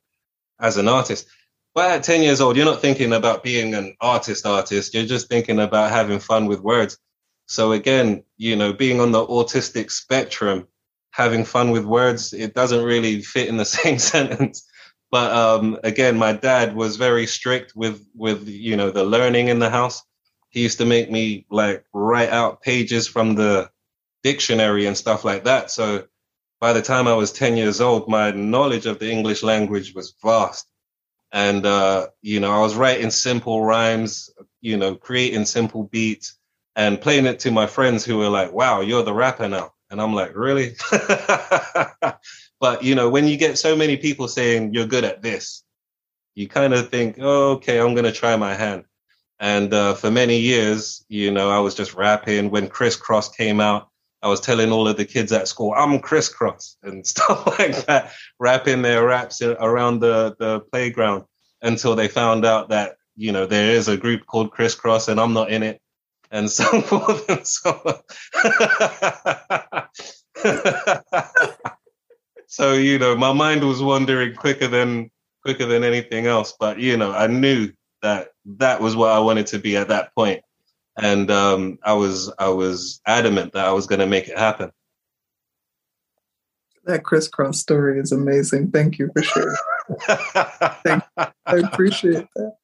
as 0.60 0.77
an 0.77 0.88
artist. 0.88 1.27
But 1.75 1.91
at 1.91 2.03
10 2.03 2.22
years 2.22 2.39
old, 2.39 2.55
you're 2.55 2.65
not 2.65 2.81
thinking 2.81 3.13
about 3.13 3.43
being 3.43 3.74
an 3.74 3.95
artist 4.00 4.45
artist. 4.45 4.93
You're 4.93 5.05
just 5.05 5.27
thinking 5.27 5.60
about 5.60 5.91
having 5.91 6.19
fun 6.19 6.45
with 6.45 6.62
words. 6.62 6.98
So 7.48 7.72
again, 7.72 8.24
you 8.38 8.55
know, 8.55 8.74
being 8.74 9.00
on 9.00 9.12
the 9.12 9.25
autistic 9.25 9.91
spectrum, 9.91 10.67
having 11.13 11.46
fun 11.46 11.72
with 11.72 11.86
words, 11.86 12.34
it 12.34 12.55
doesn't 12.55 12.84
really 12.84 13.22
fit 13.22 13.48
in 13.48 13.58
the 13.58 13.65
same 13.79 14.00
sentence. 14.00 14.67
But 15.12 15.32
um, 15.32 15.79
again, 15.84 16.17
my 16.17 16.34
dad 16.34 16.75
was 16.75 16.98
very 16.98 17.27
strict 17.27 17.74
with 17.75 18.05
with 18.15 18.48
you 18.48 18.75
know 18.75 18.89
the 18.89 19.03
learning 19.03 19.48
in 19.48 19.60
the 19.60 19.70
house. 19.70 20.03
He 20.50 20.62
used 20.62 20.79
to 20.79 20.86
make 20.86 21.10
me 21.10 21.46
like 21.50 21.86
write 21.93 22.29
out 22.29 22.62
pages 22.62 23.08
from 23.08 23.36
the 23.36 23.70
dictionary 24.24 24.86
and 24.86 24.98
stuff 24.98 25.24
like 25.24 25.43
that. 25.43 25.70
So 25.70 26.05
by 26.60 26.74
the 26.74 26.82
time 26.82 27.08
I 27.08 27.13
was 27.13 27.32
10 27.32 27.58
years 27.58 27.82
old, 27.82 28.08
my 28.08 28.32
knowledge 28.32 28.86
of 28.86 28.98
the 28.98 29.12
English 29.12 29.43
language 29.43 29.93
was 29.93 30.15
vast. 30.24 30.65
And, 31.34 31.65
uh, 31.65 32.08
you 32.22 32.39
know, 32.39 32.53
I 32.53 32.62
was 32.62 32.75
writing 32.75 33.10
simple 33.10 33.65
rhymes, 33.65 34.29
you 34.62 34.77
know, 34.77 34.96
creating 34.96 35.46
simple 35.46 35.84
beats 35.84 36.38
and 36.75 37.01
playing 37.01 37.25
it 37.25 37.39
to 37.39 37.51
my 37.51 37.67
friends 37.67 38.05
who 38.05 38.17
were 38.17 38.29
like, 38.29 38.53
wow, 38.53 38.79
you're 38.79 39.03
the 39.03 39.13
rapper 39.13 39.50
now. 39.50 39.73
And 39.93 40.01
I'm 40.01 40.15
like, 40.15 40.35
really? 40.35 40.75
but, 42.59 42.83
you 42.83 42.95
know, 42.95 43.12
when 43.12 43.27
you 43.27 43.38
get 43.38 43.59
so 43.59 43.75
many 43.75 43.95
people 43.95 44.27
saying 44.27 44.73
you're 44.73 44.88
good 44.88 45.03
at 45.03 45.21
this, 45.21 45.63
you 46.33 46.47
kind 46.47 46.73
of 46.73 46.89
think, 46.89 47.17
oh, 47.21 47.51
okay, 47.51 47.79
I'm 47.79 47.93
going 47.93 48.05
to 48.05 48.12
try 48.12 48.35
my 48.35 48.55
hand. 48.55 48.85
And 49.39 49.71
uh, 49.71 49.93
for 49.93 50.09
many 50.09 50.39
years, 50.39 51.05
you 51.09 51.29
know, 51.29 51.51
I 51.51 51.59
was 51.59 51.75
just 51.75 51.93
rapping. 51.93 52.50
When 52.50 52.69
Kris 52.69 52.97
Kross 52.97 53.38
came 53.38 53.59
out, 53.59 53.88
I 54.23 54.29
was 54.29 54.41
telling 54.41 54.71
all 54.71 54.88
of 54.88 54.97
the 54.97 55.05
kids 55.05 55.31
at 55.31 55.47
school, 55.47 55.75
I'm 55.77 56.00
Kris 56.00 56.33
Kross 56.33 56.75
and 56.81 57.05
stuff 57.13 57.45
like 57.59 57.85
that, 57.85 58.13
rapping 58.39 58.81
their 58.81 59.05
raps 59.05 59.43
around 59.43 60.00
the, 60.00 60.35
the 60.39 60.62
playground 60.71 61.25
until 61.62 61.95
they 61.95 62.07
found 62.07 62.45
out 62.45 62.69
that, 62.69 62.95
you 63.15 63.31
know, 63.31 63.45
there 63.45 63.75
is 63.75 63.88
a 63.89 63.97
group 63.97 64.25
called 64.25 64.50
Kris 64.50 64.75
Kross 64.75 65.07
and 65.07 65.19
I'm 65.19 65.33
not 65.33 65.51
in 65.51 65.62
it 65.62 65.83
and 66.33 66.51
so 66.51 66.81
forth 66.81 67.29
and 67.29 67.47
so 67.47 67.81
on. 67.85 67.95
so, 72.47 72.73
you 72.73 72.99
know, 72.99 73.15
my 73.15 73.31
mind 73.31 73.65
was 73.65 73.81
wandering 73.81 74.35
quicker 74.35 74.67
than 74.67 75.09
quicker 75.43 75.65
than 75.65 75.85
anything 75.85 76.27
else. 76.27 76.53
But, 76.59 76.79
you 76.79 76.97
know, 76.97 77.13
I 77.13 77.27
knew 77.27 77.71
that 78.01 78.31
that 78.57 78.81
was 78.81 78.97
what 78.97 79.11
I 79.11 79.19
wanted 79.19 79.47
to 79.47 79.59
be 79.59 79.77
at 79.77 79.87
that 79.87 80.13
point 80.13 80.43
and 80.97 81.31
um, 81.31 81.79
I 81.83 81.93
was 81.93 82.31
I 82.37 82.49
was 82.49 83.01
adamant 83.05 83.53
that 83.53 83.65
I 83.65 83.71
was 83.71 83.87
going 83.87 83.99
to 83.99 84.07
make 84.07 84.27
it 84.27 84.37
happen. 84.37 84.71
That 86.85 87.03
Kris 87.03 87.29
Kross 87.29 87.55
story 87.55 87.99
is 87.99 88.11
amazing. 88.11 88.71
Thank 88.71 88.99
you 88.99 89.09
for 89.13 89.23
sharing. 89.23 89.55
Thank 90.83 91.03
you. 91.17 91.25
I 91.45 91.57
appreciate 91.57 92.27
that. 92.35 92.55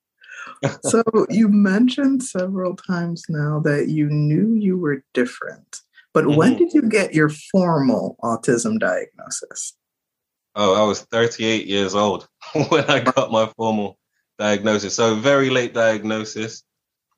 So 0.83 1.03
you 1.29 1.47
mentioned 1.47 2.23
several 2.23 2.75
times 2.75 3.23
now 3.29 3.59
that 3.61 3.87
you 3.87 4.09
knew 4.09 4.53
you 4.55 4.77
were 4.77 5.03
different, 5.13 5.81
but 6.13 6.25
mm-hmm. 6.25 6.37
when 6.37 6.57
did 6.57 6.73
you 6.73 6.81
get 6.81 7.13
your 7.13 7.29
formal 7.29 8.17
autism 8.23 8.79
diagnosis? 8.79 9.75
Oh, 10.55 10.73
I 10.73 10.85
was 10.85 11.01
38 11.01 11.67
years 11.67 11.95
old 11.95 12.27
when 12.69 12.85
I 12.85 12.99
got 12.99 13.31
my 13.31 13.51
formal 13.55 13.97
diagnosis. 14.37 14.95
So 14.95 15.15
very 15.15 15.49
late 15.49 15.73
diagnosis. 15.73 16.63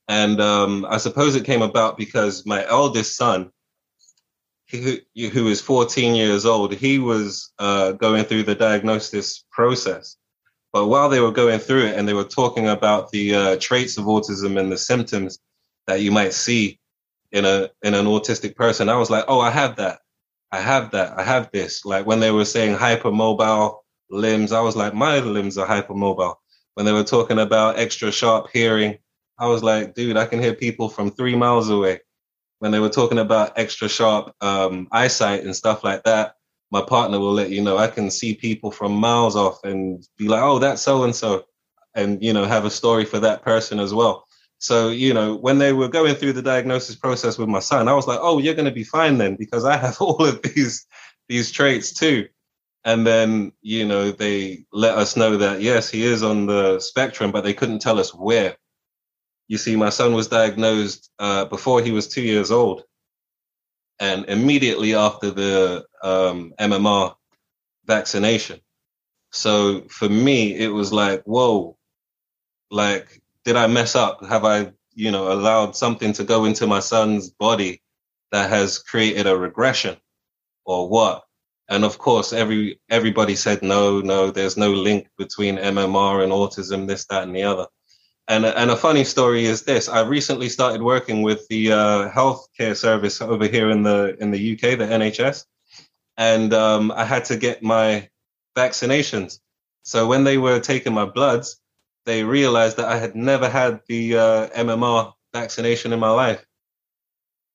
And 0.07 0.41
um, 0.41 0.85
I 0.89 0.97
suppose 0.97 1.35
it 1.35 1.45
came 1.45 1.61
about 1.61 1.97
because 1.97 2.45
my 2.45 2.67
eldest 2.67 3.15
son, 3.15 3.51
who, 4.69 4.97
who 5.15 5.47
is 5.47 5.61
14 5.61 6.15
years 6.15 6.45
old, 6.45 6.73
he 6.73 6.99
was 6.99 7.51
uh, 7.59 7.93
going 7.93 8.25
through 8.25 8.43
the 8.43 8.55
diagnosis 8.55 9.45
process. 9.51 10.17
But 10.73 10.87
while 10.87 11.09
they 11.09 11.19
were 11.19 11.31
going 11.31 11.59
through 11.59 11.87
it 11.87 11.97
and 11.97 12.07
they 12.07 12.13
were 12.13 12.23
talking 12.23 12.69
about 12.69 13.11
the 13.11 13.35
uh, 13.35 13.57
traits 13.59 13.97
of 13.97 14.05
autism 14.05 14.59
and 14.59 14.71
the 14.71 14.77
symptoms 14.77 15.39
that 15.87 16.01
you 16.01 16.11
might 16.11 16.33
see 16.33 16.79
in 17.31 17.45
a 17.45 17.69
in 17.83 17.93
an 17.93 18.05
autistic 18.05 18.55
person, 18.55 18.89
I 18.89 18.95
was 18.95 19.09
like, 19.09 19.25
oh, 19.27 19.39
I 19.39 19.49
have 19.49 19.75
that. 19.77 19.99
I 20.51 20.59
have 20.59 20.91
that. 20.91 21.17
I 21.17 21.23
have 21.23 21.51
this. 21.51 21.85
Like 21.85 22.05
when 22.05 22.19
they 22.19 22.31
were 22.31 22.45
saying 22.45 22.75
hypermobile 22.75 23.79
limbs, 24.09 24.51
I 24.51 24.61
was 24.61 24.75
like, 24.75 24.93
my 24.93 25.19
limbs 25.19 25.57
are 25.57 25.67
hypermobile. 25.67 26.35
When 26.75 26.85
they 26.85 26.93
were 26.93 27.03
talking 27.03 27.39
about 27.39 27.77
extra 27.77 28.11
sharp 28.11 28.49
hearing, 28.51 28.97
I 29.37 29.47
was 29.47 29.63
like, 29.63 29.95
dude, 29.95 30.17
I 30.17 30.25
can 30.25 30.41
hear 30.41 30.53
people 30.53 30.87
from 30.87 31.11
three 31.11 31.35
miles 31.35 31.69
away. 31.69 31.99
When 32.59 32.71
they 32.71 32.79
were 32.79 32.89
talking 32.89 33.17
about 33.17 33.57
extra 33.57 33.89
sharp 33.89 34.35
um, 34.41 34.87
eyesight 34.91 35.43
and 35.43 35.55
stuff 35.55 35.83
like 35.83 36.03
that, 36.03 36.35
my 36.71 36.81
partner 36.81 37.19
will 37.19 37.33
let 37.33 37.49
you 37.49 37.61
know 37.61 37.77
I 37.77 37.87
can 37.87 38.09
see 38.09 38.33
people 38.33 38.71
from 38.71 38.93
miles 38.93 39.35
off 39.35 39.63
and 39.63 40.05
be 40.17 40.27
like, 40.27 40.41
oh, 40.41 40.59
that's 40.59 40.81
so 40.81 41.03
and 41.03 41.15
so, 41.15 41.45
and 41.93 42.23
you 42.23 42.33
know, 42.33 42.45
have 42.45 42.65
a 42.65 42.71
story 42.71 43.05
for 43.05 43.19
that 43.19 43.43
person 43.43 43.79
as 43.79 43.93
well. 43.93 44.25
So, 44.57 44.89
you 44.89 45.13
know, 45.13 45.35
when 45.35 45.57
they 45.57 45.73
were 45.73 45.87
going 45.87 46.15
through 46.15 46.33
the 46.33 46.41
diagnosis 46.41 46.95
process 46.95 47.37
with 47.37 47.49
my 47.49 47.59
son, 47.59 47.87
I 47.87 47.93
was 47.93 48.07
like, 48.07 48.19
oh, 48.21 48.37
you're 48.37 48.53
going 48.53 48.65
to 48.65 48.71
be 48.71 48.83
fine 48.83 49.17
then 49.17 49.35
because 49.35 49.65
I 49.65 49.75
have 49.75 49.97
all 50.01 50.25
of 50.25 50.41
these 50.41 50.85
these 51.27 51.51
traits 51.51 51.93
too. 51.93 52.27
And 52.83 53.05
then, 53.05 53.51
you 53.61 53.85
know, 53.85 54.11
they 54.11 54.65
let 54.71 54.97
us 54.97 55.15
know 55.15 55.37
that 55.37 55.61
yes, 55.61 55.89
he 55.89 56.03
is 56.03 56.23
on 56.23 56.45
the 56.45 56.79
spectrum, 56.79 57.31
but 57.31 57.43
they 57.43 57.53
couldn't 57.53 57.79
tell 57.79 57.99
us 57.99 58.13
where. 58.13 58.55
You 59.47 59.57
see, 59.57 59.75
my 59.75 59.89
son 59.89 60.13
was 60.13 60.27
diagnosed 60.27 61.11
uh, 61.19 61.45
before 61.45 61.81
he 61.81 61.91
was 61.91 62.07
two 62.07 62.21
years 62.21 62.51
old. 62.51 62.83
And 64.01 64.25
immediately 64.25 64.95
after 64.95 65.31
the 65.31 65.85
um, 66.03 66.53
MMR 66.59 67.15
vaccination. 67.85 68.59
So 69.31 69.83
for 69.89 70.09
me, 70.09 70.57
it 70.57 70.69
was 70.69 70.91
like, 70.91 71.23
whoa, 71.23 71.77
like, 72.71 73.21
did 73.45 73.55
I 73.55 73.67
mess 73.67 73.95
up? 73.95 74.25
Have 74.25 74.45
I, 74.45 74.73
you 74.93 75.11
know, 75.11 75.31
allowed 75.31 75.75
something 75.75 76.13
to 76.13 76.23
go 76.23 76.45
into 76.45 76.67
my 76.67 76.79
son's 76.79 77.29
body 77.31 77.81
that 78.31 78.49
has 78.49 78.79
created 78.79 79.27
a 79.27 79.37
regression 79.37 79.97
or 80.65 80.89
what? 80.89 81.23
And 81.69 81.85
of 81.85 81.97
course, 81.97 82.33
every 82.33 82.81
everybody 82.89 83.35
said 83.35 83.63
no, 83.63 84.01
no. 84.01 84.31
There's 84.31 84.57
no 84.57 84.71
link 84.71 85.07
between 85.17 85.57
MMR 85.57 86.23
and 86.23 86.33
autism, 86.33 86.87
this, 86.87 87.05
that, 87.05 87.23
and 87.23 87.35
the 87.35 87.43
other. 87.43 87.67
And, 88.27 88.45
and 88.45 88.71
a 88.71 88.77
funny 88.77 89.03
story 89.03 89.45
is 89.45 89.63
this: 89.63 89.89
I 89.89 90.01
recently 90.01 90.47
started 90.47 90.81
working 90.81 91.21
with 91.21 91.47
the 91.49 91.71
uh, 91.71 92.09
healthcare 92.09 92.77
service 92.77 93.21
over 93.21 93.47
here 93.47 93.69
in 93.69 93.83
the 93.83 94.15
in 94.21 94.31
the 94.31 94.53
UK, 94.53 94.77
the 94.77 94.85
NHS, 94.85 95.45
and 96.17 96.53
um, 96.53 96.91
I 96.91 97.03
had 97.03 97.25
to 97.25 97.37
get 97.37 97.63
my 97.63 98.09
vaccinations. 98.55 99.39
So 99.83 100.07
when 100.07 100.23
they 100.23 100.37
were 100.37 100.59
taking 100.59 100.93
my 100.93 101.05
bloods, 101.05 101.59
they 102.05 102.23
realized 102.23 102.77
that 102.77 102.87
I 102.87 102.97
had 102.97 103.15
never 103.15 103.49
had 103.49 103.81
the 103.87 104.17
uh, 104.17 104.47
MMR 104.49 105.13
vaccination 105.33 105.91
in 105.91 105.99
my 105.99 106.11
life. 106.11 106.45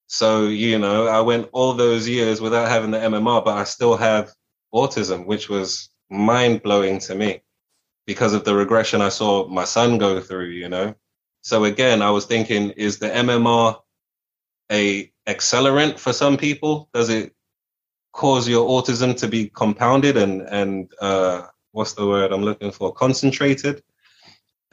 So 0.09 0.47
you 0.49 0.79
know, 0.79 1.07
I 1.07 1.21
went 1.21 1.49
all 1.53 1.73
those 1.75 2.09
years 2.09 2.41
without 2.41 2.69
having 2.69 2.91
the 2.91 2.99
MMR, 2.99 3.45
but 3.45 3.57
I 3.57 3.65
still 3.65 3.97
have 3.97 4.33
autism, 4.75 5.27
which 5.27 5.49
was 5.49 5.89
mind 6.11 6.63
blowing 6.63 6.99
to 7.01 7.15
me 7.15 7.41
because 8.07 8.35
of 8.35 8.45
the 8.45 8.55
regression 8.55 9.03
I 9.03 9.09
saw 9.09 9.49
my 9.49 9.65
son 9.65 9.99
go 9.99 10.21
through, 10.21 10.51
you 10.51 10.69
know. 10.69 10.95
So 11.43 11.65
again, 11.65 12.03
I 12.03 12.11
was 12.11 12.27
thinking, 12.27 12.71
is 12.71 12.99
the 12.99 13.09
MMR 13.09 13.77
a 14.71 15.13
accelerant 15.29 15.99
for 15.99 16.13
some 16.13 16.37
people? 16.37 16.89
Does 16.95 17.09
it 17.09 17.33
cause 18.13 18.49
your 18.49 18.67
autism 18.69 19.17
to 19.19 19.29
be 19.29 19.49
compounded 19.49 20.17
and 20.17 20.43
and 20.43 20.91
uh, 21.01 21.43
what's 21.73 21.93
the 21.93 22.07
word 22.07 22.33
I'm 22.33 22.43
looking 22.43 22.73
for? 22.73 22.93
Concentrated. 22.93 23.83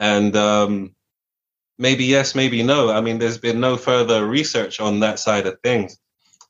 And 0.00 0.34
um, 0.36 0.94
maybe 1.78 2.04
yes, 2.04 2.34
maybe 2.34 2.62
no. 2.62 2.90
I 2.90 3.00
mean, 3.00 3.18
there's 3.18 3.38
been 3.38 3.60
no 3.60 3.76
further 3.76 4.26
research 4.26 4.80
on 4.80 5.00
that 5.00 5.18
side 5.18 5.46
of 5.46 5.58
things. 5.62 5.98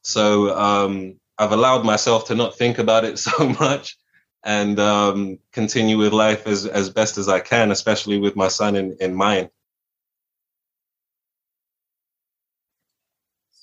So 0.03 0.57
um, 0.57 1.19
I've 1.39 1.53
allowed 1.53 1.85
myself 1.85 2.27
to 2.27 2.35
not 2.35 2.57
think 2.57 2.79
about 2.79 3.05
it 3.05 3.19
so 3.29 3.49
much 3.49 3.97
and 4.45 4.79
um, 4.79 5.39
continue 5.53 5.97
with 5.99 6.13
life 6.13 6.47
as, 6.47 6.67
as 6.67 6.91
best 6.91 7.19
as 7.19 7.29
I 7.29 7.41
can, 7.41 7.71
especially 7.71 8.19
with 8.19 8.37
my 8.37 8.49
son 8.49 8.77
in, 8.77 8.97
in 9.01 9.15
mind. 9.15 9.51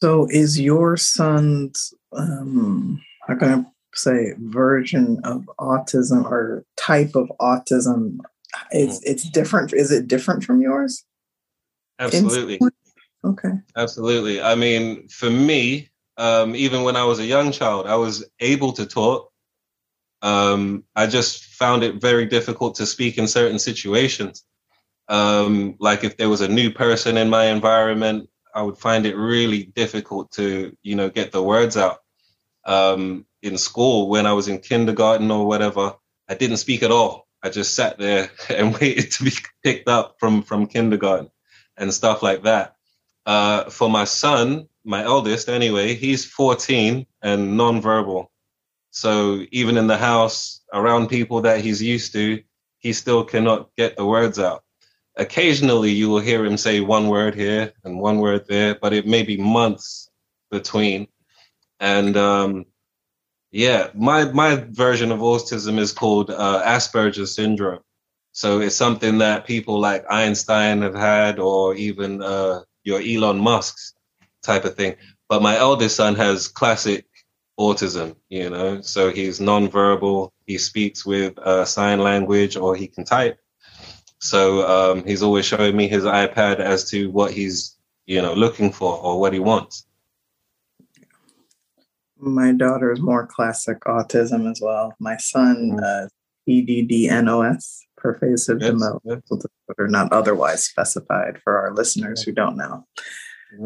So, 0.02 0.28
is 0.32 0.60
your 0.60 0.98
son's, 0.98 1.94
um, 2.12 3.00
how 3.28 3.36
can 3.36 3.50
I 3.50 3.66
say, 3.94 4.34
version 4.40 5.22
of 5.24 5.48
autism 5.60 6.26
or 6.26 6.66
type 6.76 7.16
of 7.16 7.32
autism? 7.40 8.18
It's 8.72 9.02
it's 9.04 9.30
different. 9.30 9.74
Is 9.74 9.92
it 9.92 10.08
different 10.08 10.44
from 10.44 10.60
yours? 10.62 11.06
Absolutely. 12.00 12.60
Okay. 13.24 13.52
Absolutely. 13.78 14.42
I 14.42 14.56
mean, 14.56 15.08
for 15.08 15.30
me, 15.30 15.90
um, 16.18 16.56
even 16.56 16.82
when 16.82 16.96
I 16.96 17.04
was 17.04 17.20
a 17.20 17.26
young 17.26 17.52
child, 17.52 17.86
I 17.86 17.96
was 17.96 18.26
able 18.40 18.74
to 18.74 18.88
talk 18.88 19.31
um, 20.22 20.86
I 20.96 21.08
just 21.08 21.46
found 21.46 21.84
it 21.84 22.02
very 22.02 22.26
difficult 22.26 22.76
to 22.76 22.86
speak 22.88 23.18
in 23.18 23.28
certain 23.28 23.60
situations. 23.60 24.46
Um, 25.10 25.76
like 25.80 26.04
if 26.04 26.18
there 26.18 26.30
was 26.30 26.42
a 26.42 26.48
new 26.50 26.72
person 26.72 27.18
in 27.18 27.30
my 27.30 27.46
environment, 27.48 28.30
I 28.56 28.64
would 28.64 28.78
find 28.78 29.06
it 29.06 29.16
really 29.18 29.64
difficult 29.66 30.32
to, 30.34 30.76
you 30.84 30.96
know, 30.96 31.10
get 31.10 31.32
the 31.32 31.44
words 31.44 31.78
out. 31.78 31.98
um, 32.66 33.26
in 33.42 33.58
school 33.58 34.10
when 34.10 34.26
I 34.26 34.34
was 34.34 34.48
in 34.48 34.60
kindergarten 34.60 35.32
or 35.32 35.48
whatever. 35.48 35.96
I 36.30 36.36
didn't 36.36 36.58
speak 36.58 36.84
at 36.84 36.92
all. 36.92 37.28
I 37.44 37.50
just 37.50 37.76
sat 37.76 37.98
there 37.98 38.32
and 38.50 38.74
waited 38.80 39.12
to 39.14 39.24
be 39.26 39.32
picked 39.64 39.90
up 39.90 40.18
from 40.20 40.44
from 40.44 40.68
kindergarten 40.68 41.30
and 41.78 41.94
stuff 41.94 42.24
like 42.24 42.44
that. 42.44 42.76
Uh, 43.26 43.70
for 43.70 43.90
my 43.90 44.06
son, 44.06 44.68
my 44.84 45.04
eldest 45.04 45.50
anyway, 45.50 45.94
he's 45.96 46.26
14 46.26 47.06
and 47.22 47.60
nonverbal. 47.60 48.28
So 48.92 49.46
even 49.52 49.78
in 49.78 49.88
the 49.88 49.98
house, 49.98 50.62
around 50.74 51.08
people 51.08 51.42
that 51.42 51.62
he's 51.62 51.82
used 51.82 52.14
to, 52.14 52.42
he 52.80 52.94
still 52.94 53.24
cannot 53.24 53.70
get 53.78 53.96
the 53.96 54.06
words 54.06 54.38
out. 54.38 54.64
Occasionally, 55.18 55.92
you 55.92 56.10
will 56.10 56.20
hear 56.20 56.46
him 56.46 56.58
say 56.58 56.80
one 56.80 57.08
word 57.08 57.36
here 57.36 57.74
and 57.84 58.00
one 58.00 58.20
word 58.20 58.46
there, 58.48 58.76
but 58.76 58.94
it 58.94 59.08
may 59.08 59.24
be 59.24 59.38
months 59.38 60.10
between. 60.50 61.08
And 61.80 62.16
um, 62.18 62.66
yeah, 63.52 63.90
my 63.94 64.26
my 64.32 64.66
version 64.70 65.12
of 65.12 65.20
autism 65.20 65.78
is 65.80 65.92
called 65.92 66.30
uh, 66.30 66.64
Asperger's 66.66 67.36
syndrome. 67.36 67.82
So 68.34 68.62
it's 68.62 68.76
something 68.76 69.18
that 69.18 69.46
people 69.46 69.80
like 69.80 70.06
Einstein 70.10 70.82
have 70.82 70.96
had, 70.96 71.40
or 71.40 71.76
even 71.76 72.22
uh, 72.22 72.62
your 72.84 73.02
Elon 73.02 73.40
Musk's 73.40 73.94
type 74.42 74.64
of 74.64 74.76
thing. 74.76 74.96
But 75.28 75.42
my 75.42 75.58
eldest 75.58 75.98
son 75.98 76.16
has 76.16 76.48
classic 76.48 77.06
autism, 77.60 78.16
you 78.30 78.50
know, 78.50 78.82
so 78.82 79.12
he's 79.12 79.40
nonverbal. 79.40 80.32
He 80.46 80.58
speaks 80.58 81.06
with 81.06 81.38
uh, 81.40 81.66
sign 81.66 82.00
language, 82.00 82.56
or 82.58 82.76
he 82.76 82.88
can 82.88 83.04
type. 83.04 83.38
So 84.20 84.68
um, 84.68 85.06
he's 85.06 85.24
always 85.24 85.46
showing 85.46 85.76
me 85.76 85.88
his 85.88 86.04
iPad 86.04 86.60
as 86.60 86.90
to 86.92 87.10
what 87.12 87.32
he's, 87.32 87.78
you 88.06 88.22
know, 88.22 88.34
looking 88.34 88.72
for 88.72 88.98
or 88.98 89.20
what 89.20 89.34
he 89.34 89.40
wants. 89.40 89.86
My 92.18 92.52
daughter 92.52 92.92
is 92.92 93.02
more 93.02 93.26
classic 93.26 93.80
autism 93.82 94.50
as 94.50 94.60
well. 94.62 94.94
My 95.00 95.18
son, 95.18 95.72
mm-hmm. 95.72 96.06
uh, 96.06 96.08
PDDNOS, 96.48 97.80
pervasive 97.98 98.62
yes, 98.62 98.72
developmental 98.72 99.38
yes. 99.38 99.46
disorder, 99.68 99.90
not 99.90 100.14
otherwise 100.14 100.64
specified 100.64 101.40
for 101.44 101.58
our 101.58 101.74
listeners 101.74 102.22
who 102.22 102.32
don't 102.32 102.58
know. 102.58 102.86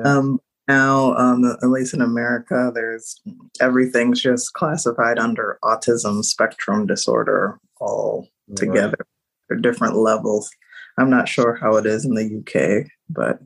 Um, 0.04 0.39
now, 0.67 1.15
um, 1.15 1.45
at 1.45 1.69
least 1.69 1.93
in 1.93 2.01
America, 2.01 2.72
there's 2.74 3.22
everything's 3.62 4.22
just 4.22 4.53
classified 4.53 5.19
under 5.19 5.60
autism 5.63 6.24
spectrum 6.24 6.88
disorder 6.88 7.60
all 7.79 8.27
right. 8.48 8.57
together. 8.57 8.98
There 9.48 9.57
are 9.57 9.62
different 9.62 9.95
levels. 9.95 10.50
I'm 10.98 11.10
not 11.10 11.29
sure 11.29 11.55
how 11.55 11.75
it 11.75 11.86
is 11.86 12.05
in 12.05 12.15
the 12.15 12.39
UK, 12.39 12.88
but 13.10 13.39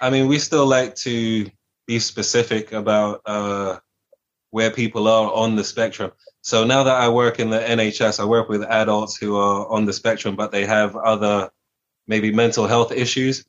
I 0.00 0.10
mean, 0.10 0.28
we 0.28 0.38
still 0.38 0.66
like 0.66 0.94
to 0.96 1.50
be 1.86 1.98
specific 1.98 2.72
about 2.72 3.22
uh, 3.24 3.78
where 4.50 4.70
people 4.70 5.08
are 5.08 5.32
on 5.32 5.56
the 5.56 5.64
spectrum. 5.64 6.12
So 6.42 6.64
now 6.64 6.84
that 6.84 6.94
I 6.94 7.08
work 7.08 7.40
in 7.40 7.50
the 7.50 7.58
NHS, 7.58 8.20
I 8.20 8.24
work 8.24 8.48
with 8.48 8.62
adults 8.62 9.16
who 9.16 9.36
are 9.36 9.66
on 9.68 9.84
the 9.84 9.92
spectrum, 9.92 10.36
but 10.36 10.52
they 10.52 10.64
have 10.64 10.94
other 10.94 11.50
maybe 12.06 12.32
mental 12.32 12.66
health 12.66 12.92
issues. 12.92 13.44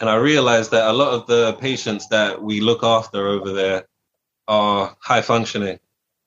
And 0.00 0.10
I 0.10 0.16
realized 0.16 0.70
that 0.72 0.88
a 0.88 0.92
lot 0.92 1.14
of 1.14 1.26
the 1.26 1.54
patients 1.54 2.08
that 2.08 2.42
we 2.42 2.60
look 2.60 2.82
after 2.82 3.28
over 3.28 3.52
there 3.52 3.86
are 4.46 4.96
high 5.00 5.22
functioning, 5.22 5.78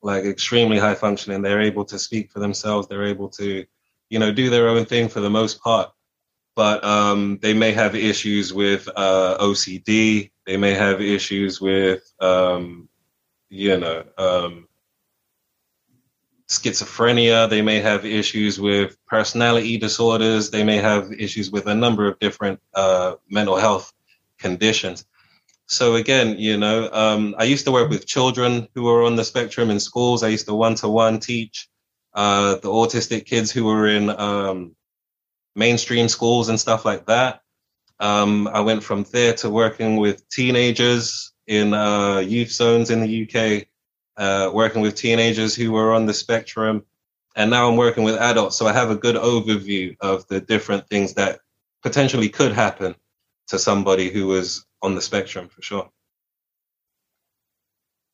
like 0.02 0.26
extremely 0.26 0.80
high 0.80 0.96
functioning. 0.96 1.42
They're 1.42 1.62
able 1.62 1.86
to 1.86 2.00
speak 2.00 2.32
for 2.32 2.40
themselves. 2.40 2.88
They're 2.88 3.06
able 3.06 3.30
to, 3.30 3.66
you 4.10 4.20
know, 4.20 4.32
do 4.32 4.50
their 4.50 4.70
own 4.70 4.86
thing 4.86 5.08
for 5.08 5.20
the 5.20 5.30
most 5.30 5.62
part. 5.62 5.92
But 6.56 6.84
um, 6.84 7.38
they 7.42 7.54
may 7.54 7.72
have 7.72 7.96
issues 7.96 8.52
with 8.54 8.90
uh, 8.96 9.38
OCD. 9.40 10.32
They 10.46 10.58
may 10.58 10.74
have 10.74 11.00
issues 11.00 11.62
with 11.62 12.12
um, 12.20 12.90
you 13.50 13.78
know, 13.78 14.06
um, 14.18 14.68
schizophrenia. 16.50 17.50
They 17.50 17.62
may 17.62 17.80
have 17.80 18.06
issues 18.06 18.60
with 18.60 18.98
personality 19.06 19.78
disorders. 19.78 20.50
They 20.50 20.64
may 20.64 20.78
have 20.78 21.12
issues 21.14 21.52
with 21.52 21.68
a 21.68 21.76
number 21.76 22.08
of 22.08 22.20
different 22.20 22.60
uh, 22.74 23.16
mental 23.30 23.56
health 23.56 23.94
conditions. 24.40 25.06
So 25.68 25.96
again, 25.96 26.40
you 26.40 26.58
know, 26.58 26.90
um, 26.92 27.36
I 27.38 27.44
used 27.44 27.66
to 27.66 27.72
work 27.72 27.90
with 27.90 28.08
children 28.08 28.68
who 28.74 28.84
were 28.84 29.04
on 29.04 29.16
the 29.16 29.24
spectrum 29.24 29.70
in 29.70 29.80
schools. 29.80 30.24
I 30.24 30.30
used 30.30 30.48
to 30.48 30.56
one-to-one 30.56 31.20
teach 31.20 31.70
uh, 32.16 32.56
the 32.56 32.70
autistic 32.70 33.26
kids 33.26 33.52
who 33.52 33.66
were 33.66 33.88
in 33.88 34.10
um, 34.10 34.76
mainstream 35.56 36.10
schools 36.10 36.50
and 36.50 36.60
stuff 36.60 36.86
like 36.86 37.06
that. 37.06 37.42
Um, 38.00 38.48
I 38.48 38.62
went 38.62 38.84
from 38.84 39.04
there 39.12 39.34
to 39.36 39.50
working 39.50 39.98
with 39.98 40.28
teenagers 40.30 41.34
in 41.46 41.74
uh, 41.76 42.20
youth 42.20 42.52
zones 42.52 42.90
in 42.90 43.02
the 43.02 43.24
UK, 43.24 43.68
uh, 44.20 44.52
working 44.54 44.82
with 44.82 44.96
teenagers 44.96 45.56
who 45.56 45.72
were 45.72 45.94
on 45.94 46.06
the 46.06 46.14
spectrum. 46.14 46.84
And 47.36 47.50
now 47.50 47.70
I'm 47.70 47.78
working 47.78 48.04
with 48.04 48.16
adults. 48.16 48.58
So 48.58 48.68
I 48.68 48.74
have 48.74 48.92
a 48.92 48.96
good 48.96 49.16
overview 49.16 49.96
of 50.02 50.28
the 50.28 50.42
different 50.42 50.88
things 50.90 51.14
that 51.14 51.40
potentially 51.82 52.28
could 52.28 52.52
happen 52.52 52.96
to 53.48 53.58
somebody 53.58 54.10
who 54.10 54.28
was 54.28 54.66
on 54.82 54.96
the 54.96 55.02
spectrum 55.02 55.48
for 55.48 55.62
sure. 55.62 55.90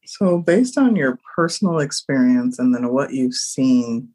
So, 0.05 0.37
based 0.37 0.77
on 0.77 0.95
your 0.95 1.17
personal 1.35 1.79
experience 1.79 2.59
and 2.59 2.75
then 2.75 2.93
what 2.93 3.11
you've 3.11 3.33
seen 3.33 4.09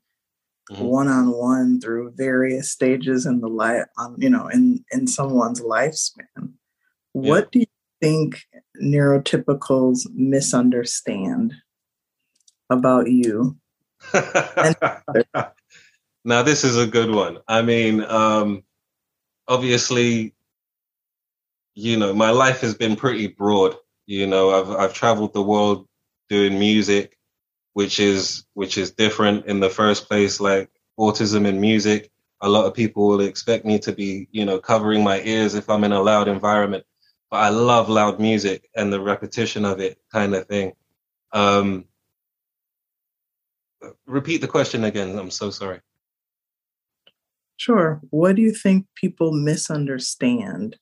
one 0.79 1.09
on 1.09 1.33
one 1.33 1.81
through 1.81 2.13
various 2.15 2.71
stages 2.71 3.27
in 3.27 3.41
the 3.41 3.49
life, 3.49 3.87
um, 3.99 4.15
you 4.19 4.31
know, 4.31 4.47
in 4.47 4.85
in 4.93 5.09
someone's 5.09 5.61
lifespan, 5.61 6.23
yeah. 6.37 6.51
what 7.13 7.51
do 7.51 7.59
you 7.59 7.67
think 8.01 8.43
neurotypicals 8.81 10.07
misunderstand 10.15 11.55
about 12.71 13.11
you? 13.11 13.57
now, 16.25 16.43
this 16.43 16.65
is 16.65 16.77
a 16.77 16.87
good 16.87 17.11
one. 17.11 17.39
I 17.49 17.63
mean, 17.63 18.03
um, 18.03 18.63
obviously, 19.49 20.35
you 21.75 21.97
know, 21.97 22.15
my 22.15 22.31
life 22.31 22.61
has 22.61 22.75
been 22.75 22.97
pretty 22.97 23.27
broad. 23.27 23.77
You 24.07 24.27
know, 24.27 24.51
I've 24.51 24.71
I've 24.71 24.95
traveled 24.95 25.35
the 25.35 25.43
world 25.43 25.87
doing 26.29 26.59
music, 26.59 27.17
which 27.75 28.01
is 28.01 28.45
which 28.55 28.79
is 28.79 28.91
different 28.91 29.47
in 29.47 29.61
the 29.61 29.71
first 29.71 30.09
place. 30.09 30.41
Like 30.41 30.71
autism 30.99 31.47
and 31.47 31.61
music, 31.61 32.11
a 32.41 32.49
lot 32.49 32.67
of 32.67 32.75
people 32.75 33.07
will 33.07 33.21
expect 33.21 33.65
me 33.65 33.79
to 33.81 33.93
be, 33.93 34.29
you 34.33 34.45
know, 34.45 34.59
covering 34.59 35.05
my 35.05 35.21
ears 35.23 35.55
if 35.55 35.69
I'm 35.69 35.85
in 35.85 35.93
a 35.93 36.01
loud 36.01 36.29
environment 36.29 36.85
but 37.31 37.39
I 37.39 37.49
love 37.51 37.89
loud 37.89 38.19
music 38.21 38.69
and 38.75 38.93
the 38.93 39.01
repetition 39.01 39.65
of 39.65 39.81
it 39.81 39.99
kind 40.13 40.35
of 40.35 40.47
thing. 40.47 40.73
Um, 41.33 41.85
repeat 44.07 44.41
the 44.41 44.49
question 44.49 44.85
again. 44.85 45.19
I'm 45.19 45.31
so 45.31 45.51
sorry. 45.51 45.81
Sure. 47.57 48.01
What 48.11 48.37
do 48.37 48.43
you 48.43 48.53
think 48.53 48.87
people 48.95 49.33
misunderstand 49.33 50.77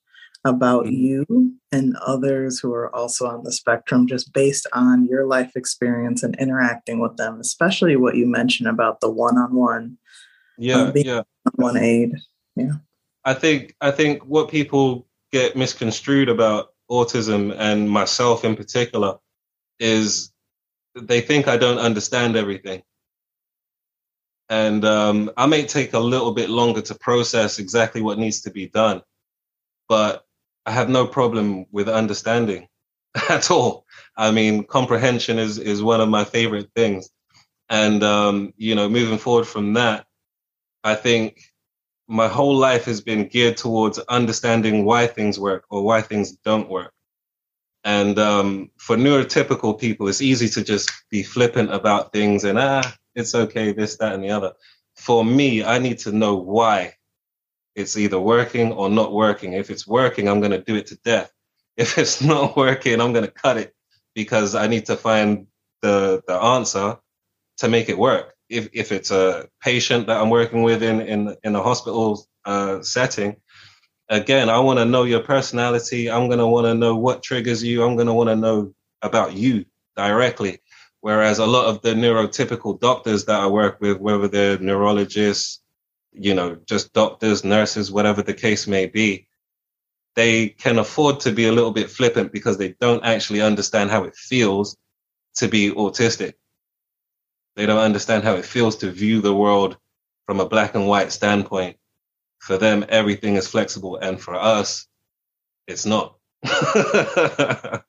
about 0.44 0.84
mm-hmm. 0.84 0.94
you 0.94 1.54
and 1.72 1.96
others 1.96 2.60
who 2.60 2.72
are 2.72 2.94
also 2.94 3.26
on 3.26 3.42
the 3.42 3.52
spectrum 3.52 4.06
just 4.06 4.32
based 4.32 4.66
on 4.72 5.06
your 5.06 5.26
life 5.26 5.52
experience 5.56 6.22
and 6.22 6.36
interacting 6.36 7.00
with 7.00 7.16
them, 7.16 7.40
especially 7.40 7.96
what 7.96 8.16
you 8.16 8.26
mentioned 8.26 8.68
about 8.68 9.00
the 9.00 9.10
one-on-one 9.10 9.98
yeah, 10.56 10.76
uh, 10.76 10.92
yeah. 10.94 11.22
one 11.54 11.76
aid. 11.76 12.12
Yeah. 12.56 12.72
I 13.24 13.34
think 13.34 13.74
I 13.80 13.90
think 13.90 14.22
what 14.24 14.50
people 14.50 15.06
get 15.32 15.56
misconstrued 15.56 16.28
about 16.28 16.74
autism 16.90 17.54
and 17.58 17.90
myself 17.90 18.44
in 18.44 18.56
particular 18.56 19.18
is 19.78 20.32
they 20.94 21.20
think 21.20 21.46
I 21.46 21.56
don't 21.56 21.78
understand 21.78 22.36
everything. 22.36 22.82
And 24.48 24.84
um, 24.84 25.30
I 25.36 25.46
may 25.46 25.66
take 25.66 25.92
a 25.92 25.98
little 25.98 26.32
bit 26.32 26.48
longer 26.48 26.80
to 26.82 26.94
process 26.94 27.58
exactly 27.58 28.00
what 28.00 28.18
needs 28.18 28.42
to 28.42 28.50
be 28.50 28.66
done, 28.66 29.02
but 29.88 30.24
I 30.64 30.72
have 30.72 30.88
no 30.88 31.06
problem 31.06 31.66
with 31.70 31.88
understanding 31.88 32.68
at 33.28 33.50
all. 33.50 33.86
I 34.16 34.30
mean, 34.30 34.64
comprehension 34.64 35.38
is, 35.38 35.58
is 35.58 35.82
one 35.82 36.00
of 36.00 36.08
my 36.08 36.24
favorite 36.24 36.70
things. 36.74 37.10
And, 37.68 38.02
um, 38.02 38.54
you 38.56 38.74
know, 38.74 38.88
moving 38.88 39.18
forward 39.18 39.46
from 39.46 39.74
that, 39.74 40.06
I 40.82 40.94
think 40.94 41.42
my 42.08 42.28
whole 42.28 42.56
life 42.56 42.86
has 42.86 43.02
been 43.02 43.28
geared 43.28 43.58
towards 43.58 43.98
understanding 43.98 44.84
why 44.84 45.06
things 45.06 45.38
work 45.38 45.64
or 45.68 45.82
why 45.84 46.00
things 46.00 46.32
don't 46.32 46.70
work. 46.70 46.92
And 47.84 48.18
um, 48.18 48.70
for 48.78 48.96
neurotypical 48.96 49.78
people, 49.78 50.08
it's 50.08 50.22
easy 50.22 50.48
to 50.50 50.64
just 50.64 50.90
be 51.10 51.22
flippant 51.22 51.72
about 51.72 52.12
things 52.12 52.44
and 52.44 52.58
ah, 52.58 52.94
it's 53.18 53.34
okay, 53.34 53.72
this, 53.72 53.96
that, 53.96 54.14
and 54.14 54.24
the 54.24 54.30
other. 54.30 54.52
For 54.96 55.24
me, 55.24 55.64
I 55.64 55.78
need 55.78 55.98
to 56.00 56.12
know 56.12 56.36
why 56.36 56.94
it's 57.74 57.96
either 57.96 58.18
working 58.18 58.72
or 58.72 58.88
not 58.90 59.12
working. 59.12 59.52
If 59.52 59.70
it's 59.70 59.86
working, 59.86 60.28
I'm 60.28 60.40
going 60.40 60.52
to 60.52 60.62
do 60.62 60.76
it 60.76 60.86
to 60.88 60.96
death. 61.04 61.32
If 61.78 61.96
it's 61.96 62.20
not 62.20 62.56
working, 62.56 63.00
I'm 63.00 63.12
going 63.12 63.24
to 63.24 63.30
cut 63.30 63.56
it 63.56 63.72
because 64.12 64.56
I 64.56 64.66
need 64.66 64.86
to 64.86 64.96
find 64.96 65.46
the 65.80 66.20
the 66.26 66.34
answer 66.34 66.98
to 67.58 67.68
make 67.68 67.88
it 67.88 67.96
work 67.96 68.34
if, 68.48 68.68
if 68.72 68.92
it's 68.92 69.10
a 69.10 69.48
patient 69.62 70.06
that 70.06 70.20
I'm 70.20 70.30
working 70.30 70.62
with 70.62 70.82
in, 70.82 71.00
in, 71.00 71.36
in 71.44 71.54
a 71.54 71.62
hospital 71.62 72.26
uh, 72.44 72.82
setting, 72.82 73.36
again, 74.08 74.48
I 74.48 74.58
want 74.58 74.78
to 74.78 74.84
know 74.84 75.04
your 75.04 75.20
personality. 75.20 76.10
I'm 76.10 76.26
going 76.28 76.38
to 76.38 76.46
want 76.46 76.66
to 76.66 76.74
know 76.74 76.96
what 76.96 77.22
triggers 77.22 77.62
you. 77.62 77.84
I'm 77.84 77.96
going 77.96 78.06
to 78.06 78.14
want 78.14 78.30
to 78.30 78.36
know 78.36 78.74
about 79.02 79.34
you 79.34 79.64
directly. 79.96 80.60
Whereas 81.08 81.38
a 81.38 81.46
lot 81.46 81.64
of 81.64 81.80
the 81.80 81.94
neurotypical 81.94 82.78
doctors 82.78 83.24
that 83.24 83.40
I 83.40 83.46
work 83.46 83.80
with, 83.80 83.98
whether 83.98 84.28
they're 84.28 84.58
neurologists, 84.58 85.62
you 86.12 86.34
know, 86.34 86.58
just 86.66 86.92
doctors, 86.92 87.44
nurses, 87.44 87.90
whatever 87.90 88.20
the 88.20 88.34
case 88.34 88.66
may 88.66 88.84
be, 88.84 89.26
they 90.16 90.50
can 90.50 90.78
afford 90.78 91.20
to 91.20 91.32
be 91.32 91.46
a 91.46 91.52
little 91.52 91.70
bit 91.70 91.88
flippant 91.88 92.30
because 92.30 92.58
they 92.58 92.74
don't 92.78 93.02
actually 93.06 93.40
understand 93.40 93.88
how 93.88 94.04
it 94.04 94.16
feels 94.16 94.76
to 95.36 95.48
be 95.48 95.70
autistic. 95.70 96.34
They 97.56 97.64
don't 97.64 97.78
understand 97.78 98.22
how 98.22 98.34
it 98.34 98.44
feels 98.44 98.76
to 98.76 98.90
view 98.90 99.22
the 99.22 99.34
world 99.34 99.78
from 100.26 100.40
a 100.40 100.46
black 100.46 100.74
and 100.74 100.86
white 100.86 101.10
standpoint. 101.10 101.78
For 102.40 102.58
them, 102.58 102.84
everything 102.90 103.36
is 103.36 103.48
flexible, 103.48 103.96
and 103.96 104.20
for 104.20 104.34
us, 104.34 104.86
it's 105.66 105.86
not. 105.86 106.18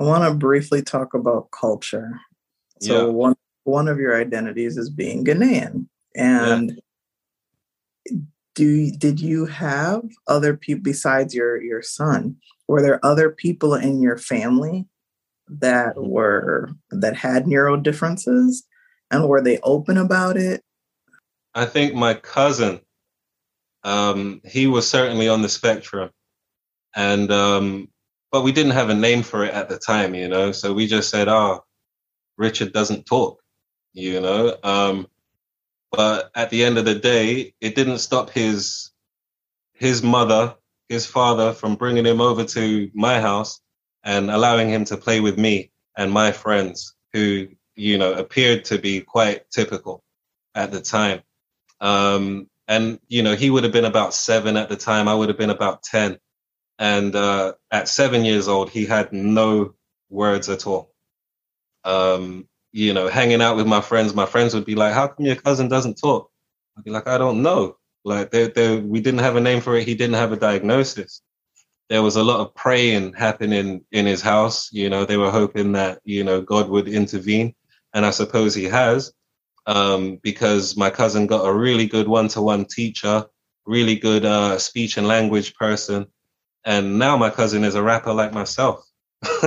I 0.00 0.04
want 0.04 0.24
to 0.24 0.34
briefly 0.34 0.82
talk 0.82 1.14
about 1.14 1.50
culture. 1.50 2.20
So 2.80 3.06
yeah. 3.06 3.12
one 3.12 3.34
one 3.64 3.88
of 3.88 3.98
your 3.98 4.20
identities 4.20 4.76
is 4.76 4.90
being 4.90 5.24
Ghanaian, 5.24 5.86
and 6.16 6.80
yeah. 8.06 8.18
do 8.54 8.90
did 8.90 9.20
you 9.20 9.46
have 9.46 10.02
other 10.26 10.56
people 10.56 10.82
besides 10.82 11.34
your 11.34 11.62
your 11.62 11.82
son? 11.82 12.36
Were 12.66 12.82
there 12.82 13.04
other 13.04 13.30
people 13.30 13.74
in 13.74 14.00
your 14.00 14.16
family 14.16 14.86
that 15.48 15.94
were 15.96 16.70
that 16.90 17.16
had 17.16 17.46
neuro 17.46 17.76
differences, 17.76 18.64
and 19.10 19.28
were 19.28 19.42
they 19.42 19.58
open 19.62 19.96
about 19.98 20.36
it? 20.36 20.62
I 21.54 21.66
think 21.66 21.94
my 21.94 22.14
cousin, 22.14 22.80
um, 23.84 24.40
he 24.44 24.66
was 24.66 24.88
certainly 24.88 25.28
on 25.28 25.42
the 25.42 25.48
spectrum 25.50 26.10
and 26.94 27.30
um, 27.30 27.88
but 28.32 28.42
we 28.42 28.50
didn't 28.50 28.72
have 28.72 28.88
a 28.88 28.94
name 28.94 29.22
for 29.22 29.44
it 29.44 29.54
at 29.54 29.68
the 29.68 29.78
time, 29.78 30.14
you 30.14 30.26
know. 30.26 30.52
So 30.52 30.72
we 30.72 30.86
just 30.86 31.10
said, 31.10 31.28
"Oh, 31.28 31.64
Richard 32.38 32.72
doesn't 32.72 33.06
talk," 33.06 33.40
you 33.92 34.20
know. 34.20 34.56
Um, 34.64 35.06
but 35.92 36.30
at 36.34 36.50
the 36.50 36.64
end 36.64 36.78
of 36.78 36.86
the 36.86 36.94
day, 36.94 37.54
it 37.60 37.76
didn't 37.76 37.98
stop 37.98 38.30
his 38.30 38.90
his 39.74 40.02
mother, 40.02 40.56
his 40.88 41.06
father, 41.06 41.52
from 41.52 41.76
bringing 41.76 42.06
him 42.06 42.20
over 42.20 42.44
to 42.44 42.90
my 42.94 43.20
house 43.20 43.60
and 44.04 44.30
allowing 44.30 44.70
him 44.70 44.84
to 44.86 44.96
play 44.96 45.20
with 45.20 45.38
me 45.38 45.70
and 45.96 46.10
my 46.10 46.32
friends, 46.32 46.94
who 47.12 47.48
you 47.76 47.98
know 47.98 48.14
appeared 48.14 48.64
to 48.66 48.78
be 48.78 49.00
quite 49.02 49.50
typical 49.50 50.02
at 50.54 50.72
the 50.72 50.80
time. 50.80 51.22
Um, 51.80 52.48
and 52.68 52.98
you 53.08 53.22
know, 53.22 53.34
he 53.36 53.50
would 53.50 53.64
have 53.64 53.72
been 53.72 53.84
about 53.84 54.14
seven 54.14 54.56
at 54.56 54.70
the 54.70 54.76
time. 54.76 55.08
I 55.08 55.14
would 55.14 55.28
have 55.28 55.38
been 55.38 55.50
about 55.50 55.82
ten 55.82 56.18
and 56.78 57.14
uh, 57.14 57.54
at 57.70 57.88
seven 57.88 58.24
years 58.24 58.48
old, 58.48 58.70
he 58.70 58.84
had 58.84 59.12
no 59.12 59.74
words 60.10 60.48
at 60.48 60.66
all. 60.66 60.92
Um, 61.84 62.48
you 62.72 62.94
know, 62.94 63.08
hanging 63.08 63.42
out 63.42 63.56
with 63.56 63.66
my 63.66 63.80
friends, 63.80 64.14
my 64.14 64.26
friends 64.26 64.54
would 64.54 64.64
be 64.64 64.74
like, 64.74 64.94
"How 64.94 65.08
come 65.08 65.26
your 65.26 65.36
cousin 65.36 65.68
doesn't 65.68 65.98
talk?" 65.98 66.30
I'd 66.76 66.84
be 66.84 66.90
like, 66.90 67.06
"I 67.06 67.18
don't 67.18 67.42
know." 67.42 67.76
Like, 68.04 68.30
they, 68.30 68.48
they, 68.48 68.78
we 68.78 69.00
didn't 69.00 69.20
have 69.20 69.36
a 69.36 69.40
name 69.40 69.60
for 69.60 69.76
it. 69.76 69.86
He 69.86 69.94
didn't 69.94 70.16
have 70.16 70.32
a 70.32 70.36
diagnosis. 70.36 71.22
There 71.88 72.02
was 72.02 72.16
a 72.16 72.24
lot 72.24 72.40
of 72.40 72.54
praying 72.54 73.12
happening 73.12 73.84
in 73.92 74.06
his 74.06 74.22
house. 74.22 74.72
You 74.72 74.90
know, 74.90 75.04
they 75.04 75.16
were 75.16 75.30
hoping 75.30 75.72
that 75.72 76.00
you 76.04 76.24
know 76.24 76.40
God 76.40 76.68
would 76.68 76.88
intervene, 76.88 77.54
and 77.94 78.06
I 78.06 78.10
suppose 78.10 78.54
He 78.54 78.64
has, 78.64 79.12
um, 79.66 80.18
because 80.22 80.76
my 80.76 80.90
cousin 80.90 81.26
got 81.26 81.46
a 81.46 81.52
really 81.52 81.86
good 81.86 82.08
one-to-one 82.08 82.64
teacher, 82.66 83.26
really 83.66 83.96
good 83.96 84.24
uh, 84.24 84.58
speech 84.58 84.96
and 84.96 85.06
language 85.06 85.54
person 85.54 86.06
and 86.64 86.98
now 86.98 87.16
my 87.16 87.30
cousin 87.30 87.64
is 87.64 87.74
a 87.74 87.82
rapper 87.82 88.12
like 88.12 88.32
myself. 88.32 88.84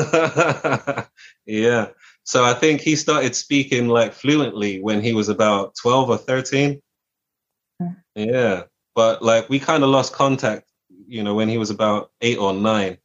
yeah. 1.45 1.87
So 2.23 2.43
I 2.43 2.53
think 2.53 2.81
he 2.81 2.95
started 2.95 3.35
speaking 3.35 3.87
like 3.87 4.13
fluently 4.13 4.81
when 4.81 5.01
he 5.01 5.13
was 5.13 5.29
about 5.29 5.75
12 5.81 6.09
or 6.09 6.17
13. 6.17 6.81
Yeah. 8.15 8.63
But 8.95 9.21
like 9.21 9.49
we 9.49 9.59
kind 9.59 9.83
of 9.83 9.89
lost 9.89 10.13
contact, 10.13 10.65
you 11.07 11.23
know, 11.23 11.35
when 11.35 11.49
he 11.49 11.57
was 11.57 11.69
about 11.69 12.11
eight 12.21 12.37
or 12.37 12.53
nine. 12.53 12.97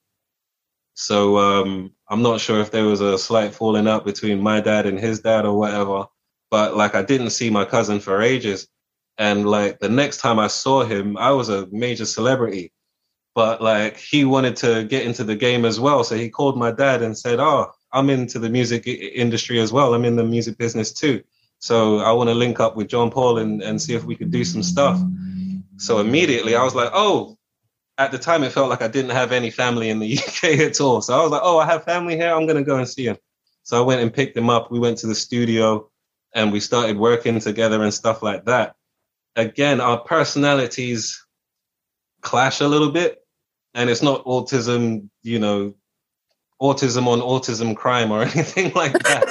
So 0.94 1.38
um, 1.38 1.92
I'm 2.09 2.23
not 2.23 2.40
sure 2.40 2.61
if 2.61 2.70
there 2.70 2.85
was 2.85 3.01
a 3.01 3.18
slight 3.18 3.55
falling 3.55 3.88
out 3.88 4.05
between 4.05 4.40
my 4.40 4.61
dad 4.61 4.87
and 4.87 4.99
his 4.99 5.20
dad 5.20 5.44
or 5.44 5.57
whatever. 5.59 6.07
But 6.51 6.77
like 6.77 6.94
I 6.94 7.03
didn't 7.03 7.31
see 7.31 7.51
my 7.51 7.64
cousin 7.64 8.01
for 8.01 8.23
ages. 8.23 8.68
And 9.18 9.49
like 9.49 9.79
the 9.81 9.88
next 9.88 10.18
time 10.18 10.38
I 10.38 10.46
saw 10.46 10.83
him, 10.83 11.16
I 11.16 11.31
was 11.31 11.49
a 11.49 11.68
major 11.70 12.07
celebrity 12.07 12.73
but 13.35 13.62
like 13.62 13.97
he 13.97 14.25
wanted 14.25 14.57
to 14.57 14.85
get 14.85 15.07
into 15.07 15.25
the 15.25 15.37
game 15.37 15.64
as 15.64 15.79
well. 15.79 16.05
So 16.05 16.16
he 16.16 16.29
called 16.29 16.59
my 16.59 16.73
dad 16.73 17.03
and 17.03 17.16
said, 17.16 17.40
"Oh, 17.40 17.71
I'm 17.93 18.11
into 18.11 18.38
the 18.38 18.49
music 18.49 18.87
industry 18.87 19.61
as 19.61 19.73
well. 19.73 19.95
I'm 19.95 20.05
in 20.05 20.16
the 20.16 20.25
music 20.25 20.59
business 20.59 20.93
too. 20.93 21.23
So 21.59 21.99
I 21.99 22.12
want 22.12 22.31
to 22.31 22.35
link 22.35 22.59
up 22.61 22.77
with 22.77 22.88
John 22.88 23.11
Paul 23.11 23.38
and, 23.38 23.62
and 23.62 23.81
see 23.81 23.95
if 23.95 24.05
we 24.05 24.16
could 24.16 24.31
do 24.31 24.45
some 24.45 24.62
stuff." 24.62 25.01
So 25.77 25.99
immediately 25.99 26.55
I 26.57 26.64
was 26.64 26.75
like, 26.75 26.90
"Oh." 26.93 27.37
At 27.99 28.12
the 28.12 28.19
time, 28.19 28.45
it 28.45 28.53
felt 28.53 28.71
like 28.71 28.81
I 28.81 28.88
didn't 28.88 29.11
have 29.11 29.31
any 29.31 29.51
family 29.51 29.90
in 29.90 29.99
the 29.99 30.19
UK 30.19 30.59
at 30.61 30.81
all. 30.81 31.03
So 31.03 31.19
I 31.19 31.23
was 31.23 31.31
like, 31.31 31.43
"Oh, 31.45 31.59
I 31.59 31.66
have 31.66 31.85
family 31.85 32.16
here. 32.16 32.33
I'm 32.33 32.47
gonna 32.47 32.64
go 32.64 32.79
and 32.79 32.88
see 32.88 33.05
him." 33.05 33.19
So 33.62 33.77
I 33.79 33.85
went 33.85 34.01
and 34.01 34.12
picked 34.12 34.37
him 34.37 34.49
up. 34.49 34.71
We 34.71 34.79
went 34.79 34.97
to 34.99 35.07
the 35.07 35.14
studio, 35.14 35.90
and 36.35 36.51
we 36.51 36.61
started 36.61 36.97
working 36.97 37.38
together 37.40 37.83
and 37.83 37.93
stuff 37.93 38.23
like 38.23 38.47
that. 38.47 38.75
Again, 39.37 39.81
our 39.81 39.99
personalities 39.99 41.25
clash 42.20 42.61
a 42.61 42.68
little 42.68 42.90
bit 42.90 43.24
and 43.74 43.90
it's 43.90 44.02
not 44.02 44.24
autism, 44.24 45.09
you 45.22 45.38
know, 45.38 45.74
autism 46.61 47.06
on 47.06 47.20
autism 47.20 47.74
crime 47.74 48.11
or 48.12 48.22
anything 48.35 48.72
like 48.74 48.92
that. 48.92 49.28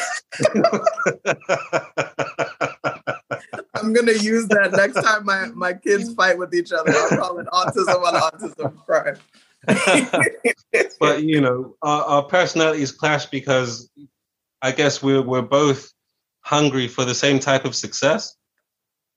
I'm 3.76 3.94
gonna 3.94 4.14
use 4.14 4.48
that 4.48 4.72
next 4.74 5.02
time 5.02 5.26
my, 5.26 5.48
my 5.54 5.74
kids 5.74 6.14
fight 6.14 6.38
with 6.38 6.54
each 6.54 6.72
other. 6.72 6.92
I'll 6.92 7.10
call 7.10 7.40
it 7.40 7.48
autism 7.48 8.04
on 8.04 8.14
autism 8.16 8.86
crime. 8.86 9.18
but 11.00 11.24
you 11.24 11.42
know, 11.42 11.76
our, 11.82 12.04
our 12.04 12.24
personalities 12.24 12.92
clash 12.92 13.26
because 13.28 13.90
I 14.62 14.72
guess 14.72 15.04
we're 15.04 15.22
we're 15.22 15.42
both 15.42 15.92
hungry 16.42 16.88
for 16.88 17.06
the 17.06 17.16
same 17.16 17.40
type 17.40 17.66
of 17.66 17.76
success. 17.76 18.36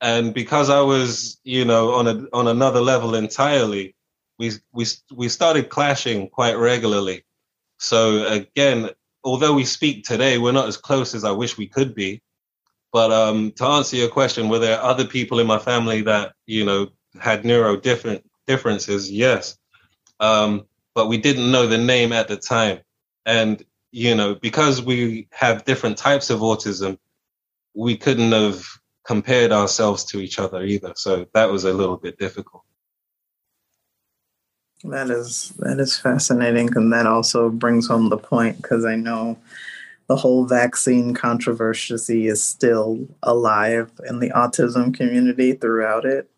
And 0.02 0.34
because 0.34 0.68
I 0.68 0.80
was, 0.80 1.38
you 1.44 1.64
know, 1.64 1.92
on 1.94 2.08
a 2.08 2.26
on 2.32 2.48
another 2.48 2.80
level 2.80 3.14
entirely, 3.14 3.94
we 4.36 4.50
we 4.72 4.84
we 5.14 5.28
started 5.28 5.70
clashing 5.70 6.28
quite 6.28 6.54
regularly. 6.54 7.24
So 7.78 8.26
again, 8.26 8.90
although 9.22 9.54
we 9.54 9.64
speak 9.64 10.04
today, 10.04 10.38
we're 10.38 10.50
not 10.50 10.66
as 10.66 10.76
close 10.76 11.14
as 11.14 11.22
I 11.22 11.30
wish 11.30 11.56
we 11.56 11.68
could 11.68 11.94
be. 11.94 12.20
But 12.92 13.12
um, 13.12 13.52
to 13.52 13.64
answer 13.64 13.96
your 13.96 14.08
question, 14.08 14.48
were 14.48 14.58
there 14.58 14.82
other 14.82 15.04
people 15.04 15.38
in 15.38 15.46
my 15.46 15.60
family 15.60 16.02
that 16.02 16.32
you 16.46 16.64
know 16.64 16.88
had 17.20 17.44
neuro 17.44 17.76
different 17.76 18.28
differences? 18.48 19.08
Yes, 19.08 19.56
um, 20.18 20.66
but 20.96 21.06
we 21.06 21.16
didn't 21.16 21.52
know 21.52 21.68
the 21.68 21.78
name 21.78 22.12
at 22.12 22.26
the 22.26 22.36
time, 22.36 22.80
and 23.24 23.64
you 23.92 24.16
know 24.16 24.34
because 24.34 24.82
we 24.82 25.28
have 25.30 25.64
different 25.64 25.96
types 25.96 26.28
of 26.28 26.40
autism, 26.40 26.98
we 27.72 27.96
couldn't 27.96 28.32
have 28.32 28.66
compared 29.04 29.52
ourselves 29.52 30.04
to 30.04 30.20
each 30.20 30.38
other 30.38 30.62
either. 30.62 30.92
So 30.96 31.26
that 31.34 31.50
was 31.50 31.64
a 31.64 31.72
little 31.72 31.96
bit 31.96 32.18
difficult. 32.18 32.64
That 34.84 35.10
is 35.10 35.50
that 35.58 35.78
is 35.78 35.96
fascinating, 35.96 36.76
and 36.76 36.92
that 36.92 37.06
also 37.06 37.50
brings 37.50 37.86
home 37.86 38.08
the 38.08 38.16
point 38.16 38.60
because 38.60 38.84
I 38.84 38.96
know 38.96 39.38
the 40.08 40.16
whole 40.16 40.44
vaccine 40.44 41.14
controversy 41.14 42.26
is 42.26 42.42
still 42.42 43.06
alive 43.22 43.90
in 44.08 44.18
the 44.18 44.30
autism 44.30 44.92
community 44.92 45.52
throughout 45.52 46.04
it. 46.04 46.28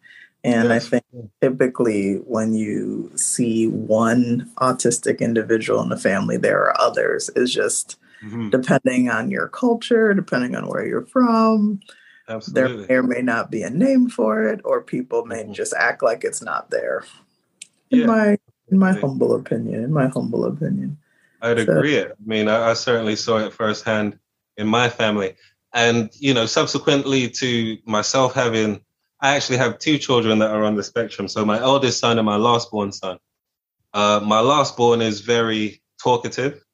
And 0.44 0.68
yes. 0.68 0.86
I 0.86 0.88
think 0.90 1.04
typically 1.40 2.16
when 2.16 2.52
you 2.52 3.10
see 3.16 3.66
one 3.66 4.50
autistic 4.58 5.20
individual 5.20 5.80
in 5.80 5.88
the 5.88 5.96
family, 5.96 6.36
there 6.36 6.60
are 6.60 6.78
others. 6.78 7.30
It's 7.34 7.50
just 7.50 7.98
mm-hmm. 8.22 8.50
depending 8.50 9.08
on 9.08 9.30
your 9.30 9.48
culture, 9.48 10.12
depending 10.12 10.54
on 10.54 10.68
where 10.68 10.86
you're 10.86 11.06
from. 11.06 11.80
Absolutely. 12.28 12.86
There 12.86 13.02
may 13.02 13.14
or 13.16 13.16
may 13.16 13.22
not 13.22 13.50
be 13.50 13.62
a 13.62 13.70
name 13.70 14.08
for 14.08 14.44
it, 14.44 14.60
or 14.64 14.82
people 14.82 15.26
may 15.26 15.44
mm-hmm. 15.44 15.52
just 15.52 15.74
act 15.74 16.02
like 16.02 16.24
it's 16.24 16.42
not 16.42 16.70
there 16.70 17.04
in 17.90 18.00
yeah. 18.00 18.06
my 18.06 18.38
in 18.68 18.78
my 18.78 18.92
humble 18.92 19.34
opinion. 19.34 19.84
In 19.84 19.92
my 19.92 20.08
humble 20.08 20.44
opinion. 20.46 20.98
I'd 21.42 21.58
so. 21.58 21.76
agree. 21.76 22.00
I 22.00 22.12
mean, 22.24 22.48
I, 22.48 22.70
I 22.70 22.74
certainly 22.74 23.16
saw 23.16 23.38
it 23.38 23.52
firsthand 23.52 24.18
in 24.56 24.66
my 24.66 24.88
family, 24.88 25.34
and 25.74 26.10
you 26.14 26.32
know, 26.32 26.46
subsequently 26.46 27.28
to 27.28 27.76
myself 27.84 28.34
having, 28.34 28.80
I 29.20 29.36
actually 29.36 29.58
have 29.58 29.78
two 29.78 29.98
children 29.98 30.38
that 30.38 30.50
are 30.50 30.64
on 30.64 30.76
the 30.76 30.82
spectrum. 30.82 31.28
So 31.28 31.44
my 31.44 31.60
eldest 31.60 32.00
son 32.00 32.18
and 32.18 32.26
my 32.26 32.36
last 32.36 32.70
born 32.70 32.92
son. 32.92 33.18
Uh, 33.92 34.20
my 34.24 34.40
last 34.40 34.76
born 34.76 35.00
is 35.00 35.20
very 35.20 35.80
talkative, 36.02 36.64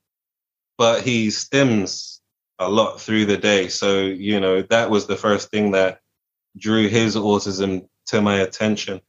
but 0.78 1.02
he 1.02 1.28
stims 1.28 2.19
a 2.60 2.68
lot 2.68 3.00
through 3.00 3.26
the 3.26 3.36
day. 3.38 3.68
So 3.68 4.02
you 4.02 4.38
know, 4.38 4.62
that 4.62 4.90
was 4.90 5.06
the 5.06 5.16
first 5.16 5.50
thing 5.50 5.72
that 5.72 6.00
drew 6.56 6.88
his 6.88 7.16
autism 7.16 7.88
to 8.06 8.20
my 8.20 8.36
attention 8.40 9.00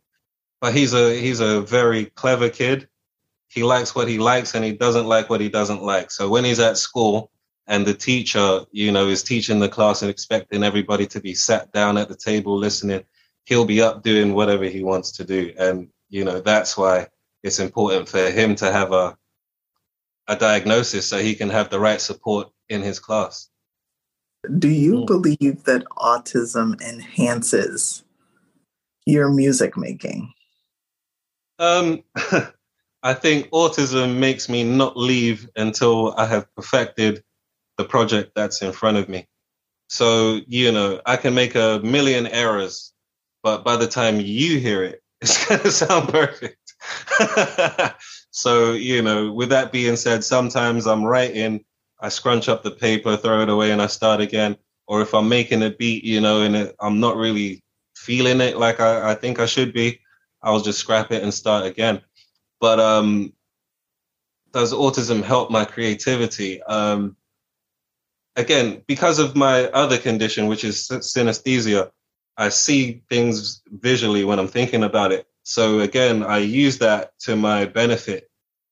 but 0.62 0.76
he's 0.76 0.94
a 0.94 1.20
he's 1.20 1.40
a 1.42 1.62
very 1.62 2.06
clever 2.06 2.50
kid. 2.50 2.88
he 3.50 3.64
likes 3.64 3.94
what 3.96 4.08
he 4.08 4.18
likes 4.18 4.56
and 4.56 4.64
he 4.64 4.72
doesn't 4.72 5.08
like 5.08 5.30
what 5.30 5.42
he 5.42 5.50
doesn't 5.50 5.84
like. 5.84 6.10
So 6.12 6.30
when 6.30 6.46
he's 6.46 6.60
at 6.60 6.78
school 6.78 7.32
and 7.68 7.86
the 7.86 7.94
teacher, 7.94 8.62
you 8.72 8.92
know, 8.94 9.08
is 9.10 9.24
teaching 9.24 9.60
the 9.60 9.68
class 9.68 10.02
and 10.02 10.10
expecting 10.12 10.64
everybody 10.64 11.06
to 11.08 11.20
be 11.20 11.34
sat 11.34 11.72
down 11.74 11.98
at 11.98 12.08
the 12.08 12.16
table 12.16 12.58
listening, 12.58 13.04
he'll 13.46 13.66
be 13.66 13.82
up 13.82 14.04
doing 14.04 14.34
whatever 14.34 14.66
he 14.66 14.84
wants 14.84 15.12
to 15.14 15.26
do. 15.26 15.54
And, 15.60 15.90
you 16.10 16.24
know, 16.24 16.40
that's 16.40 16.78
why 16.78 17.08
it's 17.44 17.60
important 17.60 18.08
for 18.08 18.30
him 18.30 18.56
to 18.56 18.72
have 18.72 18.94
a 18.94 19.18
a 20.28 20.36
diagnosis 20.38 21.10
so 21.10 21.18
he 21.18 21.36
can 21.36 21.50
have 21.50 21.70
the 21.70 21.80
right 21.80 22.00
support 22.00 22.50
in 22.72 22.82
his 22.82 23.00
class. 23.00 23.50
Do 24.58 24.70
you 24.70 25.02
mm. 25.02 25.08
believe 25.08 25.64
that 25.66 25.86
autism 25.98 26.82
enhances 26.82 28.04
your 29.06 29.30
music 29.30 29.78
making? 29.78 30.34
Um 31.60 32.04
I 33.04 33.14
think 33.16 33.50
autism 33.50 34.18
makes 34.18 34.48
me 34.48 34.64
not 34.64 34.96
leave 34.96 35.50
until 35.56 36.14
I 36.18 36.28
have 36.28 36.54
perfected 36.56 37.24
the 37.78 37.86
project 37.86 38.34
that's 38.36 38.62
in 38.62 38.72
front 38.72 38.98
of 38.98 39.10
me. 39.10 39.28
So, 39.90 40.40
you 40.48 40.72
know, 40.72 41.02
I 41.06 41.18
can 41.18 41.34
make 41.34 41.56
a 41.56 41.82
million 41.84 42.28
errors, 42.28 42.94
but 43.44 43.64
by 43.64 43.76
the 43.76 43.88
time 43.88 44.22
you 44.22 44.60
hear 44.60 44.84
it, 44.84 45.02
it's 45.22 45.46
going 45.46 45.62
to 45.62 45.72
sound 45.72 46.10
perfect. 46.10 46.58
so, 48.32 48.74
you 48.74 49.02
know, 49.02 49.34
with 49.34 49.50
that 49.50 49.72
being 49.72 49.96
said, 49.96 50.24
sometimes 50.24 50.86
I'm 50.86 51.04
writing, 51.04 51.66
I 52.02 52.10
scrunch 52.10 52.50
up 52.50 52.64
the 52.64 52.72
paper, 52.72 53.16
throw 53.16 53.42
it 53.42 53.50
away, 53.50 53.72
and 53.72 53.82
I 53.82 53.88
start 53.88 54.22
again. 54.22 54.58
Or 54.88 55.02
if 55.02 55.14
I'm 55.14 55.30
making 55.30 55.64
a 55.64 55.70
beat, 55.70 56.04
you 56.04 56.20
know, 56.20 56.42
and 56.42 56.56
it, 56.56 56.76
I'm 56.80 57.00
not 57.00 57.16
really 57.16 57.64
feeling 57.96 58.42
it 58.42 58.58
like 58.58 58.80
I, 58.80 59.12
I 59.12 59.16
think 59.16 59.40
I 59.40 59.46
should 59.46 59.74
be, 59.74 60.00
I'll 60.42 60.62
just 60.62 60.80
scrap 60.80 61.12
it 61.12 61.22
and 61.22 61.34
start 61.34 61.66
again. 61.66 62.02
But 62.60 62.80
um, 62.80 63.34
does 64.52 64.74
autism 64.74 65.24
help 65.24 65.52
my 65.52 65.66
creativity? 65.66 66.62
Um, 66.64 67.16
again, 68.36 68.84
because 68.88 69.20
of 69.20 69.36
my 69.36 69.66
other 69.66 69.98
condition, 70.00 70.48
which 70.48 70.64
is 70.64 70.88
synesthesia, 70.88 71.92
I 72.38 72.50
see 72.50 73.04
things 73.10 73.62
visually 73.68 74.24
when 74.24 74.40
I'm 74.40 74.48
thinking 74.48 74.84
about 74.84 75.12
it. 75.12 75.28
So 75.44 75.82
again, 75.82 76.24
I 76.24 76.40
use 76.40 76.80
that 76.80 77.18
to 77.20 77.36
my 77.36 77.66
benefit. 77.66 78.31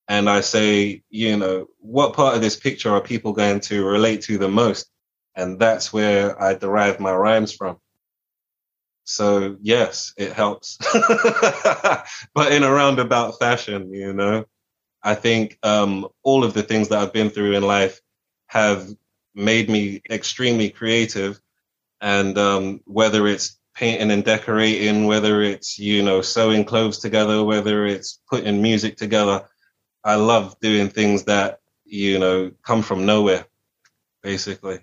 And 0.10 0.28
I 0.28 0.42
say, 0.42 1.04
you 1.12 1.38
know, 1.38 1.68
what 1.78 2.16
part 2.16 2.36
of 2.36 2.42
this 2.42 2.56
picture 2.56 2.90
are 2.90 3.00
people 3.02 3.32
going 3.32 3.60
to 3.62 3.86
relate 3.86 4.24
to 4.24 4.40
the 4.40 4.50
most? 4.50 4.90
And 5.36 5.60
that's 5.60 5.94
where 5.94 6.42
I 6.42 6.56
derive 6.56 7.00
my 7.00 7.14
rhymes 7.14 7.54
from. 7.54 7.78
So 9.04 9.58
yes, 9.62 10.14
it 10.18 10.34
helps, 10.34 10.78
but 12.36 12.52
in 12.52 12.64
a 12.64 12.72
roundabout 12.72 13.40
fashion, 13.40 13.94
you 13.94 14.14
know. 14.14 14.46
I 15.02 15.16
think 15.16 15.58
um, 15.64 16.08
all 16.24 16.44
of 16.44 16.54
the 16.54 16.64
things 16.64 16.90
that 16.90 17.00
I've 17.00 17.14
been 17.14 17.32
through 17.32 17.54
in 17.54 17.64
life 17.64 18.02
have 18.48 18.88
made 19.34 19.70
me 19.70 20.02
extremely 20.12 20.70
creative, 20.70 21.40
and 22.02 22.38
um, 22.38 22.82
whether 22.86 23.26
it's 23.28 23.58
painting 23.74 24.12
and 24.12 24.24
decorating, 24.24 25.06
whether 25.06 25.42
it's 25.42 25.80
you 25.80 26.04
know 26.04 26.22
sewing 26.22 26.66
clothes 26.66 27.00
together, 27.00 27.44
whether 27.44 27.88
it's 27.88 28.22
putting 28.30 28.62
music 28.62 28.98
together, 28.98 29.48
I 30.04 30.16
love 30.16 30.60
doing 30.60 30.90
things 30.90 31.24
that 31.26 31.60
you 31.86 32.20
know 32.20 32.52
come 32.64 32.82
from 32.82 33.06
nowhere, 33.06 33.46
basically. 34.22 34.80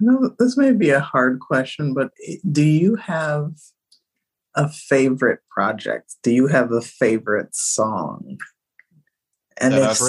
No, 0.00 0.34
this 0.38 0.56
may 0.56 0.72
be 0.72 0.90
a 0.90 1.00
hard 1.00 1.40
question, 1.40 1.92
but 1.92 2.10
do 2.50 2.62
you 2.62 2.94
have 2.96 3.52
a 4.54 4.68
favorite 4.68 5.40
project? 5.50 6.16
Do 6.22 6.30
you 6.30 6.46
have 6.46 6.72
a 6.72 6.80
favorite 6.80 7.54
song? 7.54 8.38
And 9.60 9.74
if, 9.74 10.00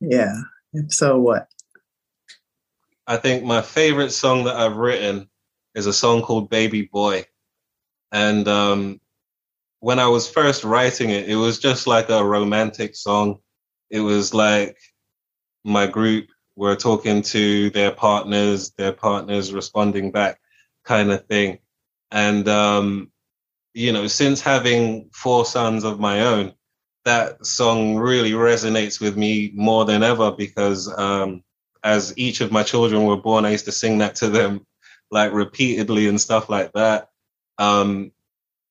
yeah, 0.00 0.34
if 0.72 0.92
so, 0.92 1.18
what? 1.18 1.48
I 3.06 3.16
think 3.18 3.44
my 3.44 3.62
favorite 3.62 4.10
song 4.10 4.44
that 4.44 4.56
I've 4.56 4.76
written 4.76 5.28
is 5.74 5.86
a 5.86 5.92
song 5.92 6.22
called 6.22 6.50
Baby 6.50 6.82
Boy. 6.82 7.26
And 8.10 8.48
um, 8.48 9.00
when 9.84 9.98
I 9.98 10.06
was 10.06 10.26
first 10.26 10.64
writing 10.64 11.10
it, 11.10 11.28
it 11.28 11.36
was 11.36 11.58
just 11.58 11.86
like 11.86 12.08
a 12.08 12.24
romantic 12.24 12.96
song. 12.96 13.40
It 13.90 14.00
was 14.00 14.32
like 14.32 14.78
my 15.62 15.86
group 15.86 16.28
were 16.56 16.74
talking 16.74 17.20
to 17.20 17.68
their 17.68 17.90
partners, 17.90 18.70
their 18.78 18.92
partners 18.92 19.52
responding 19.52 20.10
back, 20.10 20.40
kind 20.86 21.12
of 21.12 21.26
thing. 21.26 21.58
And, 22.10 22.48
um, 22.48 23.12
you 23.74 23.92
know, 23.92 24.06
since 24.06 24.40
having 24.40 25.10
four 25.12 25.44
sons 25.44 25.84
of 25.84 26.00
my 26.00 26.22
own, 26.22 26.54
that 27.04 27.44
song 27.44 27.96
really 27.96 28.32
resonates 28.32 29.02
with 29.02 29.18
me 29.18 29.52
more 29.54 29.84
than 29.84 30.02
ever 30.02 30.32
because 30.32 30.90
um, 30.98 31.44
as 31.82 32.14
each 32.16 32.40
of 32.40 32.50
my 32.50 32.62
children 32.62 33.04
were 33.04 33.18
born, 33.18 33.44
I 33.44 33.50
used 33.50 33.66
to 33.66 33.72
sing 33.72 33.98
that 33.98 34.14
to 34.16 34.30
them 34.30 34.64
like 35.10 35.34
repeatedly 35.34 36.08
and 36.08 36.18
stuff 36.18 36.48
like 36.48 36.72
that. 36.72 37.10
Um, 37.58 38.12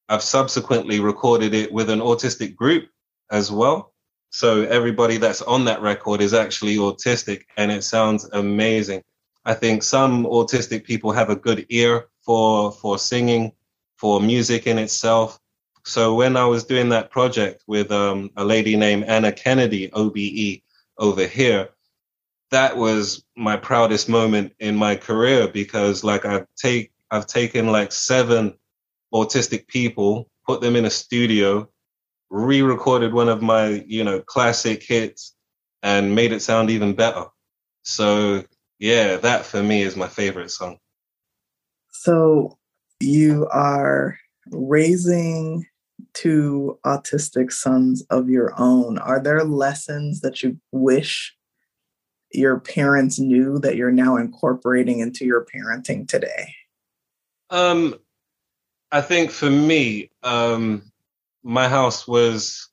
I've 0.10 0.24
subsequently 0.24 1.00
recorded 1.00 1.54
it 1.54 1.72
with 1.72 1.90
an 1.90 2.00
autistic 2.00 2.56
group 2.56 2.90
as 3.32 3.52
well. 3.52 3.94
So 4.30 4.64
everybody 4.64 5.18
that's 5.18 5.42
on 5.42 5.66
that 5.66 5.82
record 5.82 6.22
is 6.22 6.34
actually 6.34 6.78
autistic 6.78 7.44
and 7.58 7.72
it 7.72 7.84
sounds 7.84 8.28
amazing. 8.34 9.04
I 9.46 9.54
think 9.54 9.84
some 9.84 10.26
autistic 10.26 10.86
people 10.86 11.12
have 11.12 11.30
a 11.30 11.36
good 11.36 11.66
ear 11.70 12.08
for 12.26 12.72
for 12.72 12.98
singing, 12.98 13.52
for 13.98 14.20
music 14.20 14.68
in 14.68 14.78
itself. 14.78 15.40
So 15.86 16.16
when 16.16 16.38
I 16.38 16.46
was 16.46 16.64
doing 16.64 16.90
that 16.90 17.12
project 17.12 17.64
with 17.68 17.92
um, 17.92 18.32
a 18.38 18.44
lady 18.44 18.76
named 18.76 19.04
Anna 19.04 19.32
Kennedy, 19.32 19.92
OBE, 19.92 20.64
over 20.98 21.28
here, 21.28 21.70
that 22.52 22.78
was 22.78 23.24
my 23.36 23.58
proudest 23.58 24.08
moment 24.08 24.54
in 24.60 24.76
my 24.76 24.96
career 24.96 25.48
because 25.48 26.04
like 26.04 26.26
I've 26.26 26.48
take 26.56 26.92
I've 27.12 27.28
taken 27.28 27.68
like 27.68 27.92
seven 27.92 28.54
autistic 29.14 29.68
people, 29.68 30.30
put 30.46 30.62
them 30.62 30.76
in 30.76 30.86
a 30.86 30.90
studio, 30.90 31.70
re-recorded 32.30 33.14
one 33.14 33.30
of 33.30 33.42
my 33.42 33.84
you 33.88 34.04
know 34.04 34.20
classic 34.20 34.84
hits 34.84 35.36
and 35.84 36.16
made 36.16 36.32
it 36.32 36.42
sound 36.42 36.70
even 36.70 36.94
better. 36.94 37.26
So 37.84 38.44
yeah 38.80 39.18
that 39.18 39.46
for 39.46 39.62
me 39.62 39.84
is 39.84 39.96
my 39.96 40.08
favorite 40.08 40.50
song. 40.50 40.78
So 41.90 42.58
you 43.00 43.48
are 43.52 44.18
raising 44.50 45.66
two 46.14 46.80
autistic 46.86 47.52
sons 47.52 48.04
of 48.10 48.30
your 48.30 48.54
own. 48.60 48.98
Are 48.98 49.22
there 49.22 49.44
lessons 49.44 50.22
that 50.22 50.42
you 50.42 50.60
wish 50.72 51.36
your 52.32 52.60
parents 52.60 53.20
knew 53.20 53.60
that 53.60 53.76
you're 53.76 53.92
now 53.92 54.18
incorporating 54.18 55.00
into 55.00 55.24
your 55.24 55.46
parenting 55.46 56.08
today? 56.08 56.56
Um 57.52 57.96
i 58.94 59.02
think 59.02 59.32
for 59.32 59.50
me 59.50 60.10
um 60.24 60.82
my 61.44 61.68
house 61.68 62.08
was 62.08 62.70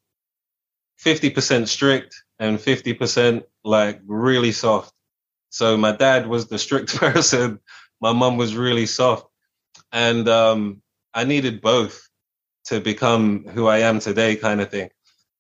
50% 1.05 1.67
strict 1.67 2.23
and 2.39 2.59
50% 2.59 3.45
like 3.65 4.01
really 4.07 4.53
soft. 4.53 4.93
So 5.51 5.77
my 5.77 5.93
dad 5.93 6.27
was 6.27 6.47
the 6.49 6.59
strict 6.59 6.95
person. 6.97 7.59
My 8.01 8.13
mom 8.13 8.37
was 8.37 8.55
really 8.55 8.87
soft. 8.87 9.27
And 9.93 10.29
um, 10.29 10.83
I 11.15 11.25
needed 11.25 11.61
both 11.61 12.09
to 12.67 12.81
become 12.81 13.45
who 13.49 13.67
I 13.67 13.79
am 13.79 13.99
today, 13.99 14.37
kind 14.37 14.61
of 14.61 14.71
thing. 14.71 14.91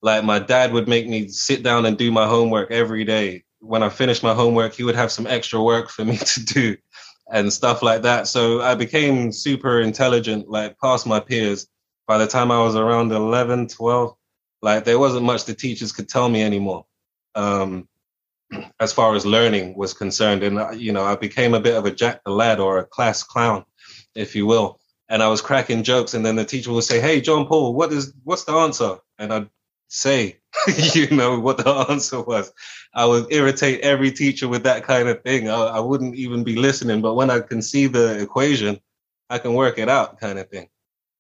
Like 0.02 0.24
my 0.24 0.38
dad 0.38 0.72
would 0.72 0.88
make 0.88 1.06
me 1.06 1.28
sit 1.28 1.62
down 1.62 1.86
and 1.86 1.96
do 1.96 2.10
my 2.10 2.26
homework 2.26 2.70
every 2.70 3.04
day. 3.04 3.44
When 3.60 3.82
I 3.82 3.90
finished 3.90 4.22
my 4.22 4.34
homework, 4.34 4.74
he 4.74 4.82
would 4.82 4.96
have 4.96 5.12
some 5.12 5.26
extra 5.26 5.62
work 5.62 5.90
for 5.90 6.04
me 6.04 6.16
to 6.34 6.44
do 6.44 6.76
and 7.30 7.52
stuff 7.52 7.82
like 7.82 8.02
that. 8.02 8.26
So 8.26 8.60
I 8.60 8.74
became 8.74 9.32
super 9.32 9.80
intelligent, 9.80 10.48
like 10.48 10.78
past 10.78 11.06
my 11.06 11.20
peers 11.20 11.66
by 12.10 12.18
the 12.18 12.26
time 12.26 12.50
I 12.50 12.60
was 12.60 12.74
around 12.74 13.12
11, 13.12 13.68
12, 13.68 14.16
like 14.62 14.82
there 14.82 14.98
wasn't 14.98 15.24
much 15.24 15.44
the 15.44 15.54
teachers 15.54 15.92
could 15.92 16.08
tell 16.08 16.28
me 16.28 16.42
anymore. 16.42 16.84
Um, 17.36 17.88
as 18.80 18.92
far 18.92 19.14
as 19.14 19.24
learning 19.24 19.76
was 19.76 19.94
concerned. 19.94 20.42
And, 20.42 20.58
uh, 20.58 20.72
you 20.72 20.92
know, 20.92 21.04
I 21.04 21.14
became 21.14 21.54
a 21.54 21.60
bit 21.60 21.76
of 21.76 21.86
a 21.86 21.90
Jack 21.92 22.22
the 22.24 22.32
Lad 22.32 22.58
or 22.58 22.78
a 22.78 22.84
class 22.84 23.22
clown, 23.22 23.64
if 24.16 24.34
you 24.34 24.44
will. 24.44 24.80
And 25.08 25.22
I 25.22 25.28
was 25.28 25.40
cracking 25.40 25.84
jokes. 25.84 26.14
And 26.14 26.26
then 26.26 26.34
the 26.34 26.44
teacher 26.44 26.72
would 26.72 26.82
say, 26.82 27.00
Hey, 27.00 27.20
John 27.20 27.46
Paul, 27.46 27.74
what 27.74 27.92
is, 27.92 28.12
what's 28.24 28.44
the 28.44 28.54
answer? 28.54 28.96
And 29.18 29.32
I'd 29.32 29.48
say, 29.90 30.38
you 30.94 31.10
know, 31.10 31.38
what 31.38 31.58
the 31.58 31.68
answer 31.90 32.22
was. 32.22 32.52
I 32.94 33.04
would 33.04 33.30
irritate 33.30 33.80
every 33.80 34.10
teacher 34.10 34.48
with 34.48 34.62
that 34.64 34.84
kind 34.84 35.08
of 35.08 35.22
thing. 35.22 35.48
I, 35.48 35.54
I 35.54 35.80
wouldn't 35.80 36.14
even 36.14 36.42
be 36.42 36.56
listening. 36.56 37.02
But 37.02 37.14
when 37.14 37.30
I 37.30 37.40
can 37.40 37.60
see 37.60 37.86
the 37.86 38.20
equation, 38.20 38.80
I 39.28 39.38
can 39.38 39.54
work 39.54 39.78
it 39.78 39.88
out 39.88 40.18
kind 40.18 40.38
of 40.38 40.48
thing. 40.48 40.68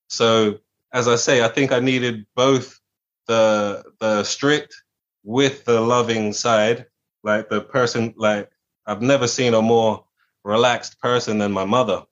So 0.08 0.58
as 0.92 1.06
I 1.06 1.16
say, 1.16 1.44
I 1.44 1.48
think 1.48 1.70
I 1.72 1.80
needed 1.80 2.26
both 2.34 2.80
the 3.26 3.84
the 4.00 4.24
strict 4.24 4.74
with 5.22 5.64
the 5.64 5.80
loving 5.80 6.32
side. 6.32 6.86
Like 7.22 7.50
the 7.50 7.60
person, 7.60 8.14
like 8.16 8.50
I've 8.86 9.02
never 9.02 9.26
seen 9.26 9.54
a 9.54 9.62
more 9.62 10.04
relaxed 10.42 11.00
person 11.00 11.38
than 11.38 11.52
my 11.52 11.64
mother. 11.64 12.02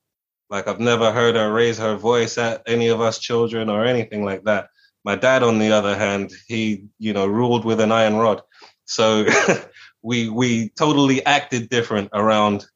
Like 0.49 0.67
I've 0.67 0.79
never 0.79 1.11
heard 1.11 1.35
her 1.35 1.51
raise 1.51 1.77
her 1.79 1.95
voice 1.95 2.37
at 2.37 2.61
any 2.67 2.87
of 2.89 3.01
us 3.01 3.19
children 3.19 3.69
or 3.69 3.85
anything 3.85 4.23
like 4.23 4.43
that. 4.43 4.69
My 5.09 5.15
dad, 5.15 5.41
on 5.41 5.57
the 5.57 5.71
other 5.71 5.97
hand, 5.97 6.31
he, 6.47 6.85
you 6.99 7.13
know, 7.13 7.25
ruled 7.25 7.65
with 7.65 7.79
an 7.79 7.91
iron 7.91 8.17
rod. 8.17 8.43
So 8.85 9.25
we 10.03 10.29
we 10.29 10.69
totally 10.77 11.25
acted 11.25 11.67
different 11.67 12.11
around 12.13 12.67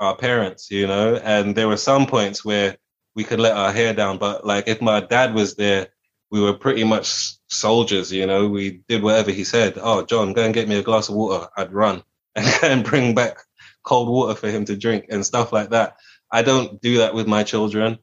our 0.00 0.16
parents, 0.16 0.68
you 0.68 0.88
know. 0.88 1.14
And 1.14 1.54
there 1.54 1.68
were 1.68 1.76
some 1.76 2.08
points 2.08 2.44
where 2.44 2.76
we 3.14 3.22
could 3.22 3.38
let 3.38 3.56
our 3.56 3.70
hair 3.70 3.94
down, 3.94 4.18
but 4.18 4.44
like 4.44 4.66
if 4.66 4.82
my 4.82 4.98
dad 4.98 5.32
was 5.32 5.54
there, 5.54 5.86
we 6.32 6.40
were 6.40 6.54
pretty 6.54 6.82
much 6.82 7.36
soldiers, 7.46 8.10
you 8.10 8.26
know. 8.26 8.48
We 8.48 8.82
did 8.88 9.04
whatever 9.04 9.30
he 9.30 9.44
said. 9.44 9.74
Oh, 9.80 10.02
John, 10.02 10.32
go 10.32 10.42
and 10.44 10.52
get 10.52 10.68
me 10.68 10.78
a 10.80 10.82
glass 10.82 11.08
of 11.08 11.14
water. 11.14 11.46
I'd 11.56 11.72
run 11.72 12.02
and, 12.64 12.84
bring 12.84 13.14
back 13.14 13.36
cold 13.84 14.08
water 14.08 14.34
for 14.34 14.50
him 14.50 14.64
to 14.64 14.76
drink 14.76 15.04
and 15.08 15.24
stuff 15.24 15.52
like 15.52 15.70
that. 15.70 15.98
I 16.32 16.42
don't 16.42 16.82
do 16.82 16.98
that 16.98 17.14
with 17.14 17.28
my 17.28 17.44
children. 17.44 18.00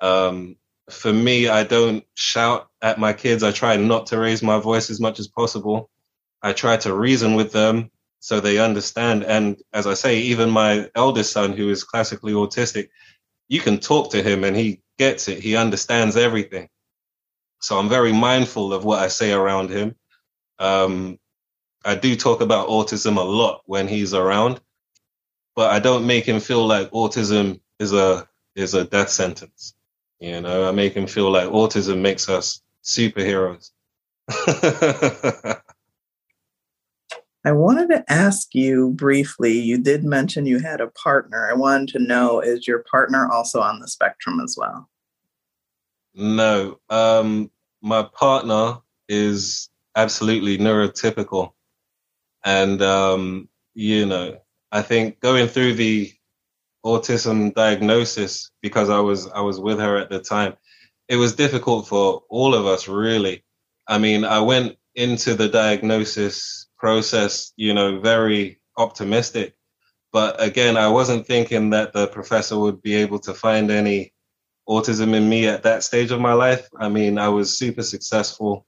Um, 0.00 0.56
for 0.90 1.12
me, 1.12 1.48
I 1.48 1.64
don't 1.64 2.04
shout 2.14 2.68
at 2.82 2.98
my 2.98 3.12
kids. 3.12 3.42
I 3.42 3.52
try 3.52 3.76
not 3.76 4.06
to 4.08 4.18
raise 4.18 4.42
my 4.42 4.58
voice 4.58 4.90
as 4.90 5.00
much 5.00 5.18
as 5.18 5.28
possible. 5.28 5.90
I 6.42 6.52
try 6.52 6.76
to 6.78 6.94
reason 6.94 7.34
with 7.34 7.52
them 7.52 7.90
so 8.20 8.40
they 8.40 8.58
understand. 8.58 9.24
And 9.24 9.60
as 9.72 9.86
I 9.86 9.94
say, 9.94 10.20
even 10.20 10.50
my 10.50 10.90
eldest 10.94 11.32
son, 11.32 11.52
who 11.52 11.70
is 11.70 11.84
classically 11.84 12.32
autistic, 12.32 12.88
you 13.48 13.60
can 13.60 13.78
talk 13.78 14.10
to 14.12 14.22
him 14.22 14.44
and 14.44 14.56
he 14.56 14.82
gets 14.98 15.28
it. 15.28 15.40
He 15.40 15.56
understands 15.56 16.16
everything. 16.16 16.68
So 17.60 17.78
I'm 17.78 17.88
very 17.88 18.12
mindful 18.12 18.72
of 18.72 18.84
what 18.84 19.00
I 19.00 19.08
say 19.08 19.32
around 19.32 19.70
him. 19.70 19.96
Um, 20.58 21.18
I 21.84 21.94
do 21.94 22.14
talk 22.14 22.42
about 22.42 22.68
autism 22.68 23.16
a 23.16 23.22
lot 23.22 23.62
when 23.64 23.88
he's 23.88 24.12
around, 24.14 24.60
but 25.56 25.70
I 25.70 25.78
don't 25.78 26.06
make 26.06 26.26
him 26.26 26.40
feel 26.40 26.66
like 26.66 26.90
autism 26.90 27.60
is 27.78 27.92
a 27.92 28.28
is 28.54 28.74
a 28.74 28.84
death 28.84 29.08
sentence. 29.08 29.74
You 30.20 30.40
know, 30.42 30.68
I 30.68 30.72
make 30.72 30.92
him 30.92 31.06
feel 31.06 31.30
like 31.30 31.48
autism 31.48 32.00
makes 32.00 32.28
us 32.28 32.60
superheroes. 32.84 33.70
I 37.42 37.52
wanted 37.52 37.88
to 37.88 38.04
ask 38.12 38.54
you 38.54 38.90
briefly. 38.90 39.58
You 39.58 39.78
did 39.78 40.04
mention 40.04 40.44
you 40.44 40.58
had 40.58 40.82
a 40.82 40.88
partner. 40.88 41.48
I 41.50 41.54
wanted 41.54 41.88
to 41.90 41.98
know 42.00 42.40
is 42.40 42.68
your 42.68 42.84
partner 42.90 43.30
also 43.32 43.62
on 43.62 43.80
the 43.80 43.88
spectrum 43.88 44.40
as 44.40 44.56
well? 44.58 44.90
No. 46.14 46.78
Um, 46.90 47.50
my 47.80 48.02
partner 48.02 48.78
is 49.08 49.70
absolutely 49.96 50.58
neurotypical. 50.58 51.52
And, 52.44 52.82
um, 52.82 53.48
you 53.72 54.04
know, 54.04 54.38
I 54.70 54.82
think 54.82 55.20
going 55.20 55.48
through 55.48 55.74
the 55.74 56.12
autism 56.84 57.54
diagnosis 57.54 58.50
because 58.62 58.90
I 58.90 59.00
was 59.00 59.28
I 59.28 59.40
was 59.40 59.60
with 59.60 59.78
her 59.78 59.96
at 59.98 60.10
the 60.10 60.20
time. 60.20 60.54
It 61.08 61.16
was 61.16 61.34
difficult 61.34 61.88
for 61.88 62.22
all 62.28 62.54
of 62.54 62.66
us, 62.66 62.88
really. 62.88 63.44
I 63.86 63.98
mean, 63.98 64.24
I 64.24 64.40
went 64.40 64.76
into 64.94 65.34
the 65.34 65.48
diagnosis 65.48 66.68
process, 66.78 67.52
you 67.56 67.74
know, 67.74 68.00
very 68.00 68.60
optimistic, 68.76 69.54
but 70.12 70.42
again, 70.42 70.76
I 70.76 70.88
wasn't 70.88 71.26
thinking 71.26 71.70
that 71.70 71.92
the 71.92 72.06
professor 72.08 72.58
would 72.58 72.82
be 72.82 72.94
able 72.94 73.18
to 73.20 73.34
find 73.34 73.70
any 73.70 74.12
autism 74.68 75.14
in 75.14 75.28
me 75.28 75.46
at 75.46 75.62
that 75.64 75.82
stage 75.82 76.10
of 76.10 76.20
my 76.20 76.32
life. 76.32 76.68
I 76.78 76.88
mean, 76.88 77.18
I 77.18 77.28
was 77.28 77.58
super 77.58 77.82
successful, 77.82 78.66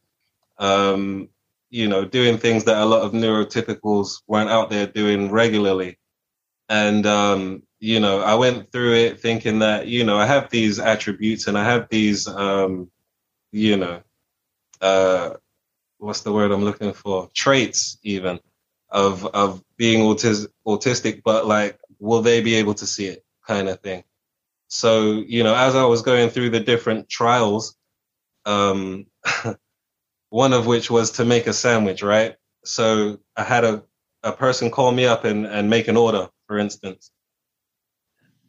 um, 0.59 1.29
you 1.71 1.89
know, 1.89 2.05
doing 2.05 2.39
things 2.39 2.65
that 2.65 2.83
a 2.83 2.85
lot 2.85 3.03
of 3.03 3.13
neurotypicals 3.13 4.23
weren't 4.27 4.51
out 4.51 4.71
there 4.71 4.87
doing 4.87 5.31
regularly. 5.31 5.99
And 6.73 7.07
um, 7.07 7.65
you 7.81 8.01
know, 8.01 8.21
I 8.23 8.35
went 8.37 8.73
through 8.73 8.95
it 8.95 9.21
thinking 9.21 9.61
that, 9.61 9.89
you 9.89 10.05
know, 10.05 10.19
I 10.19 10.25
have 10.25 10.51
these 10.51 10.79
attributes 10.79 11.49
and 11.49 11.59
I 11.59 11.65
have 11.65 11.89
these, 11.91 12.27
um, 12.27 12.91
you 13.53 13.77
know, 13.77 14.03
uh, 14.81 15.35
what's 15.99 16.23
the 16.23 16.33
word 16.33 16.51
I'm 16.51 16.65
looking 16.65 16.95
for? 16.95 17.29
Traits, 17.35 17.99
even 18.05 18.41
of 18.91 19.27
of 19.27 19.63
being 19.77 20.01
autis- 20.03 20.49
autistic, 20.67 21.23
but 21.25 21.47
like, 21.47 21.79
will 22.01 22.23
they 22.23 22.41
be 22.41 22.57
able 22.57 22.75
to 22.75 22.87
see 22.87 23.07
it, 23.07 23.25
kind 23.47 23.69
of 23.69 23.81
thing. 23.81 24.05
So, 24.69 25.13
you 25.13 25.45
know, 25.45 25.55
as 25.55 25.77
I 25.77 25.85
was 25.85 26.03
going 26.03 26.31
through 26.31 26.51
the 26.51 26.61
different 26.61 27.09
trials, 27.11 27.77
um, 28.47 29.07
one 30.31 30.53
of 30.55 30.67
which 30.67 30.91
was 30.91 31.13
to 31.13 31.25
make 31.27 31.47
a 31.47 31.53
sandwich, 31.53 32.03
right? 32.03 32.37
So 32.65 33.21
I 33.37 33.43
had 33.45 33.65
a, 33.65 33.85
a 34.23 34.33
person 34.33 34.71
call 34.71 34.93
me 34.93 35.07
up 35.07 35.25
and, 35.25 35.47
and 35.47 35.69
make 35.69 35.89
an 35.89 35.97
order, 35.99 36.31
for 36.53 36.59
instance. 36.59 37.11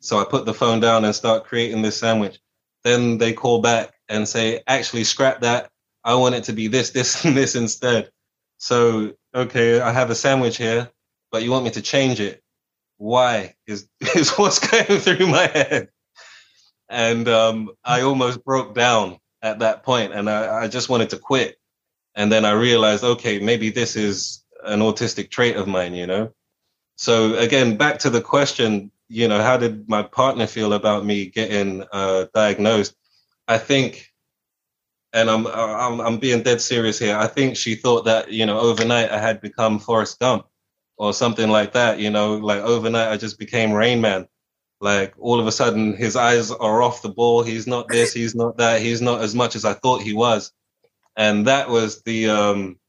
So 0.02 0.20
I 0.20 0.26
put 0.26 0.46
the 0.46 0.54
phone 0.54 0.82
down 0.82 1.06
and 1.06 1.16
start 1.16 1.46
creating 1.46 1.84
this 1.84 1.98
sandwich. 1.98 2.38
Then 2.84 3.18
they 3.18 3.32
call 3.32 3.62
back 3.62 3.94
and 4.10 4.28
say, 4.28 4.62
actually, 4.68 5.06
scrap 5.06 5.40
that. 5.40 5.70
I 6.04 6.16
want 6.16 6.36
it 6.36 6.44
to 6.46 6.54
be 6.54 6.68
this, 6.68 6.90
this, 6.90 7.24
and 7.26 7.38
this 7.38 7.56
instead. 7.56 8.10
So, 8.58 9.14
okay, 9.34 9.80
I 9.80 9.94
have 9.94 10.10
a 10.10 10.16
sandwich 10.16 10.58
here, 10.58 10.90
but 11.32 11.44
you 11.44 11.52
want 11.52 11.64
me 11.64 11.72
to 11.72 11.82
change 11.82 12.20
it. 12.20 12.44
Why 12.98 13.56
is, 13.68 13.88
is 14.16 14.32
what's 14.32 14.60
going 14.60 15.00
through 15.00 15.28
my 15.28 15.48
head. 15.48 15.88
And 16.90 17.30
um, 17.30 17.70
I 17.86 18.02
almost 18.02 18.44
broke 18.44 18.76
down 18.76 19.18
at 19.42 19.60
that 19.60 19.84
point 19.84 20.12
and 20.12 20.30
I, 20.30 20.64
I 20.64 20.68
just 20.68 20.90
wanted 20.90 21.12
to 21.12 21.20
quit. 21.20 21.56
And 22.16 22.30
then 22.30 22.44
I 22.44 22.52
realized, 22.52 23.06
okay, 23.06 23.40
maybe 23.40 23.70
this 23.70 23.96
is 23.96 24.44
an 24.66 24.82
autistic 24.82 25.30
trait 25.30 25.56
of 25.56 25.70
mine, 25.70 25.96
you 25.96 26.06
know? 26.06 26.34
So 26.96 27.36
again, 27.36 27.78
back 27.78 28.00
to 28.00 28.10
the 28.10 28.22
question, 28.22 28.92
you 29.08 29.28
know, 29.28 29.42
how 29.42 29.58
did 29.58 29.88
my 29.90 30.04
partner 30.04 30.48
feel 30.48 30.74
about 30.74 31.06
me 31.06 31.26
getting 31.28 31.84
uh, 31.92 32.26
diagnosed? 32.34 32.96
I 33.48 33.58
think, 33.58 34.12
and 35.14 35.30
I'm, 35.30 35.46
I'm 35.48 36.00
I'm 36.02 36.18
being 36.18 36.44
dead 36.44 36.62
serious 36.62 36.98
here. 36.98 37.18
I 37.18 37.28
think 37.28 37.56
she 37.58 37.76
thought 37.76 38.06
that 38.06 38.32
you 38.32 38.46
know 38.46 38.60
overnight 38.60 39.12
I 39.12 39.20
had 39.20 39.42
become 39.42 39.80
Forrest 39.80 40.20
Gump 40.20 40.48
or 40.98 41.14
something 41.14 41.50
like 41.50 41.74
that. 41.74 42.00
You 42.00 42.10
know, 42.10 42.38
like 42.38 42.62
overnight 42.62 43.10
I 43.10 43.18
just 43.18 43.38
became 43.38 43.74
Rain 43.74 44.02
Man. 44.02 44.28
Like 44.82 45.14
all 45.18 45.40
of 45.40 45.48
a 45.48 45.52
sudden 45.52 45.96
his 45.96 46.16
eyes 46.16 46.52
are 46.52 46.82
off 46.82 47.02
the 47.02 47.10
ball. 47.10 47.44
He's 47.44 47.68
not 47.68 47.88
this. 47.90 48.14
He's 48.14 48.36
not 48.36 48.58
that. 48.58 48.82
He's 48.82 49.02
not 49.02 49.22
as 49.22 49.36
much 49.36 49.56
as 49.56 49.66
I 49.66 49.74
thought 49.74 50.02
he 50.02 50.14
was, 50.14 50.52
and 51.16 51.48
that 51.48 51.70
was 51.70 52.02
the 52.04 52.30
um, 52.30 52.80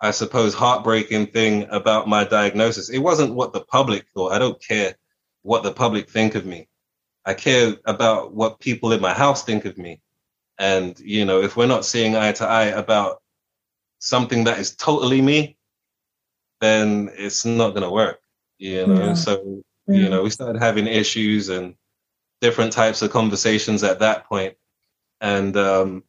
I 0.00 0.12
suppose 0.12 0.54
heartbreaking 0.54 1.28
thing 1.28 1.66
about 1.70 2.08
my 2.08 2.24
diagnosis. 2.24 2.88
It 2.88 2.98
wasn't 2.98 3.34
what 3.34 3.52
the 3.52 3.62
public 3.62 4.06
thought. 4.14 4.32
I 4.32 4.38
don't 4.38 4.62
care 4.62 4.94
what 5.42 5.62
the 5.62 5.72
public 5.72 6.08
think 6.08 6.34
of 6.34 6.46
me. 6.46 6.68
I 7.24 7.34
care 7.34 7.74
about 7.84 8.32
what 8.32 8.60
people 8.60 8.92
in 8.92 9.00
my 9.00 9.12
house 9.12 9.44
think 9.44 9.64
of 9.64 9.76
me. 9.76 10.00
And, 10.58 10.98
you 11.00 11.24
know, 11.24 11.42
if 11.42 11.56
we're 11.56 11.66
not 11.66 11.84
seeing 11.84 12.16
eye 12.16 12.32
to 12.32 12.46
eye 12.46 12.66
about 12.66 13.22
something 13.98 14.44
that 14.44 14.58
is 14.58 14.74
totally 14.76 15.20
me, 15.20 15.56
then 16.60 17.10
it's 17.14 17.44
not 17.44 17.70
going 17.70 17.82
to 17.82 17.90
work, 17.90 18.20
you 18.58 18.86
know? 18.86 19.06
Yeah. 19.06 19.14
So, 19.14 19.62
yeah. 19.86 19.96
you 19.96 20.08
know, 20.08 20.22
we 20.22 20.30
started 20.30 20.60
having 20.60 20.86
issues 20.86 21.48
and 21.48 21.74
different 22.40 22.72
types 22.72 23.02
of 23.02 23.10
conversations 23.10 23.82
at 23.82 24.00
that 24.00 24.26
point. 24.26 24.54
And, 25.20 25.56
um, 25.56 26.04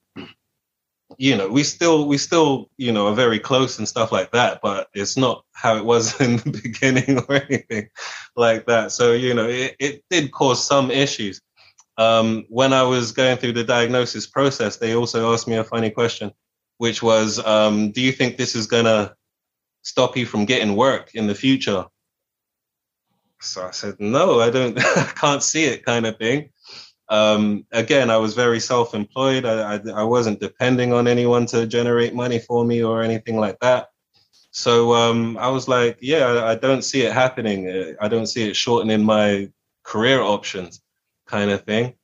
you 1.18 1.36
know, 1.36 1.50
we 1.50 1.64
still 1.64 2.08
we 2.08 2.18
still 2.18 2.70
you 2.78 2.92
know 2.92 3.08
are 3.08 3.16
very 3.16 3.40
close 3.40 3.80
and 3.80 3.88
stuff 3.88 4.12
like 4.12 4.32
that, 4.32 4.60
but 4.62 4.90
it's 4.94 5.18
not 5.18 5.44
how 5.54 5.76
it 5.76 5.86
was 5.86 6.20
in 6.22 6.38
the 6.38 6.60
beginning 6.64 7.20
or 7.20 7.36
anything 7.36 7.90
like 8.36 8.66
that. 8.68 8.92
So 8.92 9.14
you 9.14 9.34
know, 9.34 9.48
it, 9.48 9.76
it 9.80 10.04
did 10.10 10.32
cause 10.32 10.66
some 10.66 10.92
issues. 10.92 11.42
Um, 11.98 12.46
when 12.48 12.72
I 12.72 12.84
was 12.84 13.12
going 13.12 13.38
through 13.38 13.54
the 13.54 13.64
diagnosis 13.64 14.26
process, 14.26 14.78
they 14.78 14.96
also 14.96 15.34
asked 15.34 15.48
me 15.48 15.58
a 15.58 15.64
funny 15.64 15.90
question, 15.90 16.32
which 16.78 17.04
was, 17.04 17.44
um, 17.46 17.92
"Do 17.92 18.02
you 18.02 18.12
think 18.12 18.38
this 18.38 18.56
is 18.56 18.68
gonna 18.68 19.16
stop 19.82 20.16
you 20.16 20.26
from 20.26 20.46
getting 20.46 20.76
work 20.76 21.12
in 21.16 21.28
the 21.28 21.36
future?" 21.36 21.86
So 23.42 23.66
I 23.66 23.72
said, 23.72 23.96
"No, 24.00 24.40
I 24.40 24.50
don't. 24.50 24.78
Can't 25.16 25.44
see 25.44 25.66
it," 25.66 25.86
kind 25.86 26.06
of 26.06 26.18
thing. 26.18 26.52
Um, 27.10 27.66
again, 27.72 28.12
I 28.12 28.18
was 28.18 28.36
very 28.36 28.60
self-employed. 28.60 29.44
I, 29.44 29.76
I, 29.76 29.82
I, 29.96 30.04
wasn't 30.04 30.40
depending 30.40 30.94
on 30.94 31.08
anyone 31.08 31.48
to 31.48 31.66
generate 31.66 32.14
money 32.14 32.38
for 32.38 32.64
me 32.64 32.84
or 32.84 33.02
anything 33.02 33.40
like 33.40 33.60
that. 33.62 33.90
So 34.52 34.94
um, 34.94 35.36
I 35.38 35.48
was 35.48 35.68
like, 35.68 35.98
yeah, 36.02 36.28
I, 36.28 36.52
I 36.52 36.56
don't 36.56 36.84
see 36.84 37.02
it 37.02 37.12
happening. 37.12 37.96
I 38.00 38.08
don't 38.08 38.28
see 38.28 38.48
it 38.48 38.56
shortening 38.56 39.04
my 39.04 39.50
career 39.84 40.22
options, 40.22 40.82
kind 41.26 41.50
of 41.50 41.64
thing. 41.64 41.96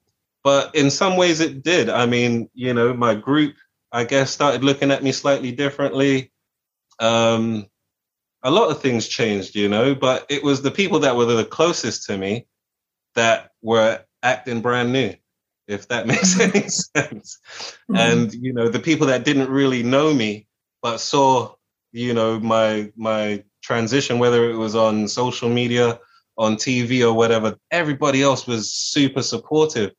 But 0.44 0.74
in 0.76 0.90
some 0.90 1.18
ways, 1.18 1.40
it 1.40 1.64
did. 1.64 1.90
I 1.90 2.08
mean, 2.08 2.50
you 2.54 2.74
know, 2.74 2.94
my 2.94 3.14
group, 3.14 3.56
I 3.92 4.06
guess, 4.06 4.32
started 4.32 4.64
looking 4.64 4.92
at 4.92 5.04
me 5.04 5.12
slightly 5.12 5.52
differently. 5.52 6.32
Um, 7.00 7.68
a 8.42 8.52
lot 8.52 8.70
of 8.70 8.82
things 8.82 9.08
changed, 9.08 9.56
you 9.56 9.70
know, 9.70 9.96
but 9.96 10.26
it 10.30 10.44
was 10.44 10.62
the 10.62 10.72
people 10.72 11.00
that 11.00 11.16
were 11.16 11.26
the 11.26 11.46
closest 11.46 12.06
to 12.06 12.18
me 12.18 12.48
that 13.16 13.52
were 13.62 14.02
acting 14.26 14.62
brand 14.62 14.92
new, 14.92 15.14
if 15.68 15.88
that 15.88 16.08
makes 16.12 16.36
mm-hmm. 16.36 16.58
any 16.58 16.68
sense. 16.68 17.40
Mm-hmm. 17.90 17.96
And 17.96 18.34
you 18.34 18.52
know, 18.52 18.68
the 18.68 18.80
people 18.80 19.08
that 19.08 19.24
didn't 19.24 19.50
really 19.50 19.84
know 19.84 20.14
me 20.14 20.48
but 20.82 20.98
saw, 21.00 21.54
you 21.92 22.14
know, 22.14 22.40
my 22.40 22.92
my 22.96 23.44
transition, 23.64 24.20
whether 24.20 24.50
it 24.50 24.56
was 24.56 24.76
on 24.76 25.08
social 25.08 25.50
media, 25.50 26.00
on 26.38 26.56
TV 26.56 27.02
or 27.02 27.14
whatever, 27.14 27.56
everybody 27.72 28.22
else 28.22 28.46
was 28.46 28.72
super 28.72 29.24
supportive. 29.24 29.92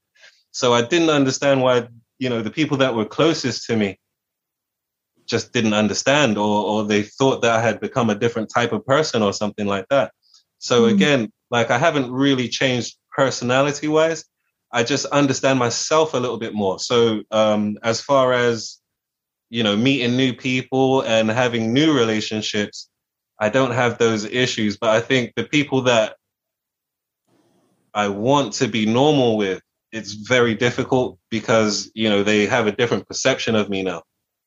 So 0.53 0.73
I 0.73 0.83
didn't 0.83 1.11
understand 1.11 1.63
why, 1.63 1.89
you 2.19 2.29
know, 2.29 2.43
the 2.43 2.51
people 2.51 2.77
that 2.79 2.95
were 2.95 3.05
closest 3.05 3.67
to 3.67 3.77
me 3.77 3.99
just 5.27 5.53
didn't 5.53 5.75
understand 5.75 6.39
or 6.39 6.65
or 6.71 6.85
they 6.85 7.03
thought 7.03 7.43
that 7.43 7.57
I 7.59 7.61
had 7.61 7.81
become 7.81 8.11
a 8.11 8.15
different 8.15 8.49
type 8.49 8.73
of 8.73 8.87
person 8.87 9.23
or 9.23 9.33
something 9.33 9.67
like 9.67 9.87
that. 9.91 10.13
So 10.59 10.83
mm. 10.83 10.93
again, 10.95 11.33
like 11.51 11.71
I 11.71 11.79
haven't 11.79 12.11
really 12.11 12.49
changed 12.49 12.97
personality 13.17 13.89
wise. 13.89 14.25
I 14.73 14.85
just 14.85 15.07
understand 15.07 15.59
myself 15.59 16.15
a 16.15 16.19
little 16.19 16.39
bit 16.39 16.55
more. 16.55 16.79
So 16.79 17.23
um, 17.31 17.79
as 17.83 18.01
far 18.01 18.33
as 18.33 18.79
you 19.51 19.63
know, 19.63 19.77
meeting 19.77 20.17
new 20.17 20.33
people 20.35 21.03
and 21.03 21.31
having 21.31 21.73
new 21.73 21.97
relationships, 21.97 22.89
I 23.39 23.49
don't 23.49 23.73
have 23.73 23.99
those 23.99 24.25
issues. 24.25 24.77
But 24.77 24.91
I 24.91 25.01
think 25.01 25.35
the 25.37 25.45
people 25.45 25.83
that 25.83 26.17
I 27.95 28.09
want 28.09 28.53
to 28.55 28.69
be 28.69 28.87
normal 28.87 29.37
with, 29.37 29.63
it's 29.93 30.13
very 30.13 30.55
difficult 30.55 31.19
because 31.31 31.91
you 31.95 32.09
know 32.09 32.23
they 32.23 32.47
have 32.47 32.67
a 32.67 32.73
different 32.73 33.07
perception 33.07 33.55
of 33.55 33.71
me 33.71 33.83
now, 33.83 34.03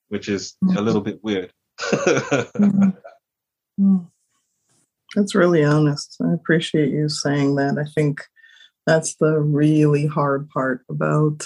which 0.09 0.27
is 0.27 0.55
mm-hmm. 0.63 0.77
a 0.77 0.81
little 0.81 1.01
bit 1.01 1.23
weird. 1.23 1.51
mm-hmm. 1.81 2.89
Mm. 3.79 4.07
That's 5.15 5.33
really 5.33 5.63
honest. 5.63 6.17
I 6.21 6.33
appreciate 6.33 6.91
you 6.91 7.07
saying 7.07 7.55
that. 7.55 7.77
I 7.79 7.89
think 7.95 8.21
that's 8.89 9.15
the 9.15 9.39
really 9.39 10.07
hard 10.07 10.49
part 10.49 10.81
about 10.89 11.45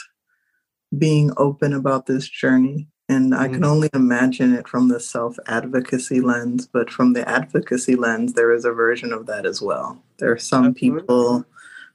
being 0.97 1.33
open 1.35 1.73
about 1.73 2.05
this 2.05 2.29
journey. 2.29 2.87
And 3.09 3.35
I 3.35 3.47
can 3.47 3.55
mm-hmm. 3.55 3.65
only 3.65 3.89
imagine 3.93 4.53
it 4.53 4.65
from 4.65 4.87
the 4.87 4.99
self 4.99 5.37
advocacy 5.47 6.21
lens, 6.21 6.65
but 6.65 6.89
from 6.89 7.11
the 7.11 7.27
advocacy 7.27 7.95
lens, 7.95 8.33
there 8.33 8.53
is 8.53 8.63
a 8.63 8.71
version 8.71 9.11
of 9.11 9.25
that 9.25 9.45
as 9.45 9.61
well. 9.61 10.01
There 10.19 10.31
are 10.31 10.37
some 10.37 10.67
Absolutely. 10.67 11.01
people 11.01 11.45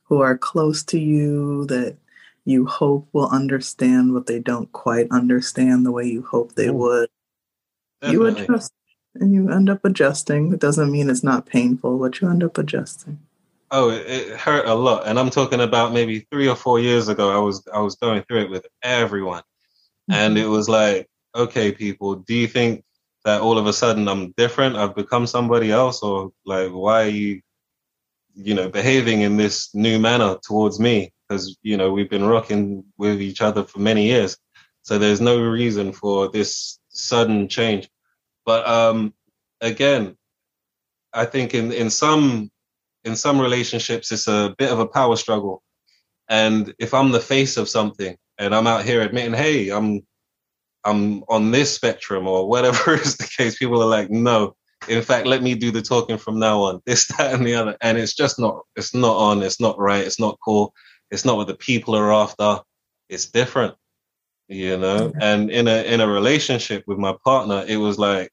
who 0.03 0.20
are 0.20 0.36
close 0.36 0.84
to 0.84 0.99
you 0.99 1.64
that 1.66 1.96
you 2.44 2.66
hope 2.66 3.09
will 3.14 3.28
understand 3.30 4.12
what 4.12 4.26
they 4.26 4.40
don't 4.40 4.70
quite 4.72 5.07
understand 5.11 5.86
the 5.86 5.92
way 5.92 6.05
you 6.05 6.22
hope 6.22 6.55
they 6.55 6.70
would. 6.70 7.09
Definitely. 8.03 8.12
You 8.12 8.44
adjust 8.44 8.72
and 9.14 9.32
you 9.32 9.51
end 9.51 9.70
up 9.70 9.82
adjusting. 9.84 10.53
It 10.53 10.61
doesn't 10.61 10.92
mean 10.92 11.09
it's 11.09 11.24
not 11.24 11.46
painful, 11.46 11.99
but 11.99 12.20
you 12.20 12.28
end 12.28 12.44
up 12.44 12.59
adjusting. 12.59 13.18
Oh, 13.70 13.90
it, 13.90 14.06
it 14.06 14.36
hurt 14.36 14.66
a 14.66 14.74
lot, 14.74 15.06
and 15.06 15.18
I'm 15.18 15.28
talking 15.30 15.60
about 15.60 15.92
maybe 15.92 16.20
three 16.30 16.48
or 16.48 16.56
four 16.56 16.80
years 16.80 17.08
ago. 17.08 17.30
I 17.30 17.38
was 17.38 17.66
I 17.72 17.80
was 17.80 17.96
going 17.96 18.22
through 18.22 18.42
it 18.42 18.50
with 18.50 18.66
everyone, 18.82 19.42
mm-hmm. 19.42 20.14
and 20.14 20.38
it 20.38 20.46
was 20.46 20.68
like, 20.68 21.08
okay, 21.34 21.72
people, 21.72 22.16
do 22.16 22.34
you 22.34 22.46
think 22.46 22.82
that 23.24 23.42
all 23.42 23.58
of 23.58 23.66
a 23.66 23.72
sudden 23.72 24.08
I'm 24.08 24.32
different? 24.32 24.76
I've 24.76 24.94
become 24.94 25.26
somebody 25.26 25.70
else, 25.70 26.02
or 26.02 26.30
like, 26.46 26.70
why 26.70 27.02
are 27.04 27.08
you, 27.08 27.42
you 28.34 28.54
know, 28.54 28.70
behaving 28.70 29.20
in 29.20 29.36
this 29.36 29.74
new 29.74 29.98
manner 29.98 30.38
towards 30.42 30.80
me? 30.80 31.12
Because 31.28 31.58
you 31.62 31.76
know 31.76 31.92
we've 31.92 32.10
been 32.10 32.24
rocking 32.24 32.84
with 32.96 33.20
each 33.20 33.42
other 33.42 33.64
for 33.64 33.80
many 33.80 34.06
years, 34.06 34.38
so 34.80 34.98
there's 34.98 35.20
no 35.20 35.42
reason 35.42 35.92
for 35.92 36.30
this 36.30 36.78
sudden 36.88 37.48
change. 37.48 37.90
But 38.46 38.66
um, 38.66 39.12
again, 39.60 40.16
I 41.12 41.26
think 41.26 41.54
in 41.54 41.70
in 41.70 41.90
some 41.90 42.50
in 43.09 43.16
some 43.16 43.40
relationships 43.40 44.12
it's 44.12 44.28
a 44.28 44.54
bit 44.59 44.70
of 44.70 44.78
a 44.78 44.86
power 44.86 45.16
struggle. 45.16 45.62
And 46.28 46.74
if 46.78 46.92
I'm 46.92 47.11
the 47.11 47.20
face 47.20 47.56
of 47.56 47.68
something 47.68 48.14
and 48.36 48.54
I'm 48.54 48.66
out 48.66 48.84
here 48.84 49.00
admitting, 49.00 49.32
hey, 49.32 49.70
I'm 49.70 50.06
I'm 50.84 51.24
on 51.28 51.50
this 51.50 51.74
spectrum 51.74 52.28
or 52.28 52.48
whatever 52.48 52.94
is 53.06 53.16
the 53.16 53.28
case, 53.36 53.59
people 53.59 53.82
are 53.82 53.88
like, 53.88 54.11
no. 54.11 54.54
In 54.88 55.02
fact, 55.02 55.26
let 55.26 55.42
me 55.42 55.54
do 55.56 55.72
the 55.72 55.82
talking 55.82 56.18
from 56.18 56.38
now 56.38 56.62
on. 56.62 56.80
This, 56.86 57.09
that, 57.09 57.34
and 57.34 57.44
the 57.44 57.54
other. 57.54 57.76
And 57.80 57.98
it's 57.98 58.14
just 58.14 58.38
not 58.38 58.62
it's 58.76 58.94
not 58.94 59.16
on, 59.16 59.42
it's 59.42 59.61
not 59.61 59.78
right, 59.78 60.06
it's 60.06 60.20
not 60.20 60.38
cool, 60.44 60.72
it's 61.11 61.24
not 61.24 61.36
what 61.36 61.48
the 61.48 61.56
people 61.56 61.96
are 61.96 62.12
after. 62.12 62.61
It's 63.09 63.26
different. 63.26 63.74
You 64.48 64.76
know? 64.78 65.12
And 65.20 65.50
in 65.50 65.66
a 65.66 65.82
in 65.82 66.00
a 66.00 66.09
relationship 66.09 66.84
with 66.86 66.98
my 66.98 67.14
partner, 67.24 67.64
it 67.66 67.78
was 67.78 67.98
like 67.98 68.30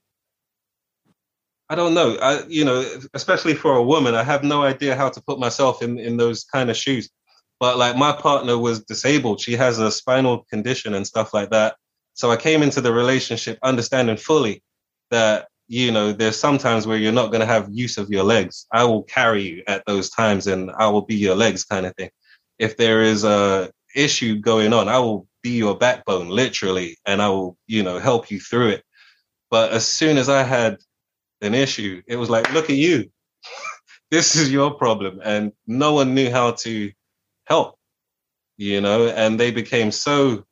I 1.70 1.76
don't 1.76 1.95
know. 1.95 2.18
I, 2.22 2.43
you 2.47 2.63
know, 2.63 2.86
especially 3.13 3.55
for 3.55 3.76
a 3.76 3.84
woman, 3.84 4.13
I 4.13 4.24
have 4.24 4.43
no 4.43 4.63
idea 4.63 4.95
how 4.95 5.09
to 5.09 5.22
put 5.22 5.39
myself 5.39 5.82
in 5.82 5.97
in 5.97 6.18
those 6.18 6.43
kind 6.43 6.70
of 6.70 6.78
shoes. 6.78 7.09
But 7.59 7.78
like 7.78 7.97
my 7.97 8.11
partner 8.11 8.57
was 8.57 8.84
disabled; 8.84 9.41
she 9.41 9.53
has 9.53 9.80
a 9.80 9.91
spinal 9.91 10.45
condition 10.49 10.93
and 10.93 11.07
stuff 11.07 11.34
like 11.34 11.49
that. 11.51 11.76
So 12.13 12.32
I 12.32 12.38
came 12.38 12.61
into 12.61 12.82
the 12.82 12.93
relationship 12.93 13.57
understanding 13.63 14.18
fully 14.18 14.61
that 15.09 15.47
you 15.68 15.91
know 15.91 16.11
there's 16.11 16.39
sometimes 16.39 16.86
where 16.86 16.97
you're 16.97 17.11
not 17.11 17.32
going 17.32 17.39
to 17.41 17.47
have 17.47 17.68
use 17.72 17.97
of 17.97 18.09
your 18.09 18.24
legs. 18.24 18.68
I 18.72 18.84
will 18.84 19.03
carry 19.03 19.43
you 19.43 19.63
at 19.68 19.84
those 19.88 20.09
times, 20.11 20.47
and 20.47 20.72
I 20.78 20.88
will 20.89 21.01
be 21.01 21.16
your 21.16 21.36
legs, 21.36 21.63
kind 21.63 21.88
of 21.88 21.95
thing. 21.95 22.11
If 22.59 22.78
there 22.78 23.01
is 23.01 23.24
a 23.24 23.72
issue 23.95 24.39
going 24.39 24.72
on, 24.72 24.88
I 24.88 24.99
will 24.99 25.28
be 25.41 25.51
your 25.51 25.76
backbone, 25.78 26.30
literally, 26.30 26.97
and 27.07 27.22
I 27.24 27.30
will 27.30 27.57
you 27.66 27.82
know 27.82 27.97
help 27.97 28.30
you 28.30 28.39
through 28.39 28.70
it. 28.70 28.84
But 29.49 29.72
as 29.72 29.88
soon 29.88 30.18
as 30.18 30.30
I 30.30 30.43
had 30.43 30.78
an 31.41 31.53
issue. 31.53 32.01
It 32.07 32.15
was 32.15 32.29
like, 32.29 32.51
look 32.53 32.69
at 32.69 32.75
you. 32.75 33.09
this 34.11 34.36
is 34.36 34.51
your 34.51 34.73
problem. 34.73 35.21
And 35.23 35.51
no 35.67 35.93
one 35.93 36.13
knew 36.13 36.29
how 36.31 36.51
to 36.51 36.91
help, 37.45 37.77
you 38.57 38.81
know, 38.81 39.07
and 39.07 39.39
they 39.39 39.51
became 39.51 39.91
so 39.91 40.45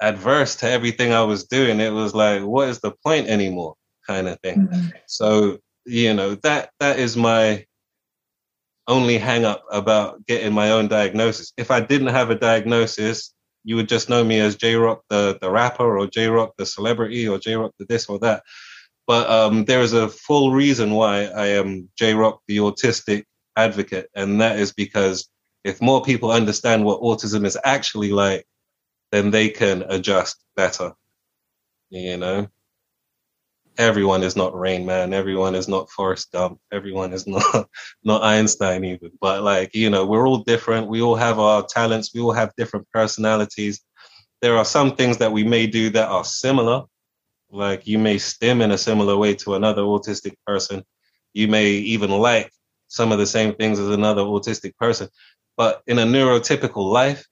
adverse 0.00 0.56
to 0.56 0.70
everything 0.70 1.12
I 1.12 1.22
was 1.22 1.44
doing. 1.44 1.80
It 1.80 1.92
was 1.92 2.14
like, 2.14 2.42
what 2.42 2.68
is 2.68 2.80
the 2.80 2.92
point 3.04 3.28
anymore? 3.28 3.76
kind 4.06 4.28
of 4.28 4.38
thing. 4.40 4.68
Mm-hmm. 4.68 4.88
So, 5.06 5.58
you 5.84 6.14
know, 6.14 6.34
that 6.36 6.70
that 6.80 6.98
is 6.98 7.16
my 7.16 7.66
only 8.86 9.18
hang 9.18 9.44
up 9.44 9.64
about 9.70 10.24
getting 10.26 10.52
my 10.52 10.70
own 10.70 10.88
diagnosis. 10.88 11.52
If 11.56 11.70
I 11.70 11.80
didn't 11.80 12.08
have 12.08 12.30
a 12.30 12.34
diagnosis, 12.34 13.32
you 13.64 13.76
would 13.76 13.88
just 13.88 14.10
know 14.10 14.22
me 14.22 14.40
as 14.40 14.56
J 14.56 14.76
Rock 14.76 15.02
the, 15.08 15.38
the 15.40 15.50
rapper 15.50 15.98
or 15.98 16.06
J 16.06 16.28
Rock 16.28 16.54
the 16.58 16.66
celebrity 16.66 17.26
or 17.26 17.38
J 17.38 17.56
Rock 17.56 17.72
the 17.78 17.86
this 17.86 18.06
or 18.06 18.18
that. 18.20 18.42
But 19.06 19.28
um, 19.28 19.64
there 19.64 19.82
is 19.82 19.92
a 19.92 20.08
full 20.08 20.52
reason 20.52 20.92
why 20.92 21.24
I 21.24 21.46
am 21.48 21.88
J 21.96 22.14
Rock, 22.14 22.40
the 22.48 22.58
autistic 22.58 23.24
advocate, 23.56 24.08
and 24.14 24.40
that 24.40 24.58
is 24.58 24.72
because 24.72 25.28
if 25.62 25.80
more 25.80 26.02
people 26.02 26.30
understand 26.30 26.84
what 26.84 27.00
autism 27.00 27.44
is 27.44 27.58
actually 27.64 28.12
like, 28.12 28.46
then 29.12 29.30
they 29.30 29.48
can 29.48 29.82
adjust 29.88 30.36
better. 30.56 30.92
You 31.90 32.16
know, 32.16 32.48
everyone 33.78 34.22
is 34.22 34.36
not 34.36 34.58
Rain 34.58 34.86
Man, 34.86 35.12
everyone 35.12 35.54
is 35.54 35.68
not 35.68 35.90
Forrest 35.90 36.32
Gump, 36.32 36.58
everyone 36.72 37.12
is 37.12 37.26
not 37.26 37.68
not 38.02 38.22
Einstein 38.22 38.84
even. 38.84 39.12
But 39.20 39.42
like 39.42 39.74
you 39.74 39.90
know, 39.90 40.04
we're 40.06 40.26
all 40.26 40.38
different. 40.38 40.88
We 40.88 41.02
all 41.02 41.16
have 41.16 41.38
our 41.38 41.64
talents. 41.64 42.12
We 42.14 42.20
all 42.20 42.32
have 42.32 42.52
different 42.56 42.88
personalities. 42.92 43.80
There 44.42 44.56
are 44.56 44.64
some 44.64 44.96
things 44.96 45.18
that 45.18 45.32
we 45.32 45.44
may 45.44 45.66
do 45.66 45.90
that 45.90 46.08
are 46.08 46.24
similar, 46.24 46.84
like 47.54 47.86
you 47.86 47.98
may 47.98 48.18
stim 48.18 48.60
in 48.60 48.72
a 48.72 48.78
similar 48.78 49.16
way 49.16 49.34
to 49.34 49.54
another 49.54 49.82
autistic 49.82 50.34
person. 50.46 50.84
You 51.32 51.48
may 51.48 51.70
even 51.70 52.10
like 52.10 52.52
some 52.88 53.12
of 53.12 53.18
the 53.18 53.26
same 53.26 53.54
things 53.54 53.78
as 53.78 53.88
another 53.88 54.22
autistic 54.22 54.76
person. 54.76 55.08
But 55.56 55.82
in 55.86 55.98
a 55.98 56.04
neurotypical 56.04 56.90
life, 56.90 57.26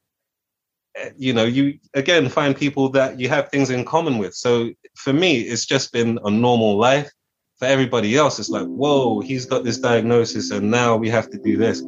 eh, 0.96 1.10
you 1.16 1.32
know, 1.32 1.44
you 1.44 1.78
again 1.94 2.28
find 2.28 2.56
people 2.56 2.88
that 2.90 3.18
you 3.18 3.28
have 3.28 3.48
things 3.48 3.70
in 3.70 3.84
common 3.84 4.18
with. 4.18 4.34
So 4.34 4.70
for 4.94 5.12
me, 5.12 5.40
it's 5.40 5.66
just 5.66 5.92
been 5.92 6.18
a 6.24 6.30
normal 6.30 6.76
life. 6.76 7.10
For 7.58 7.66
everybody 7.66 8.16
else, 8.16 8.38
it's 8.40 8.48
like, 8.48 8.66
whoa, 8.66 9.20
he's 9.20 9.46
got 9.46 9.62
this 9.62 9.78
diagnosis 9.78 10.50
and 10.50 10.70
now 10.70 10.96
we 10.96 11.08
have 11.10 11.30
to 11.30 11.38
do 11.38 11.56
this. 11.56 11.80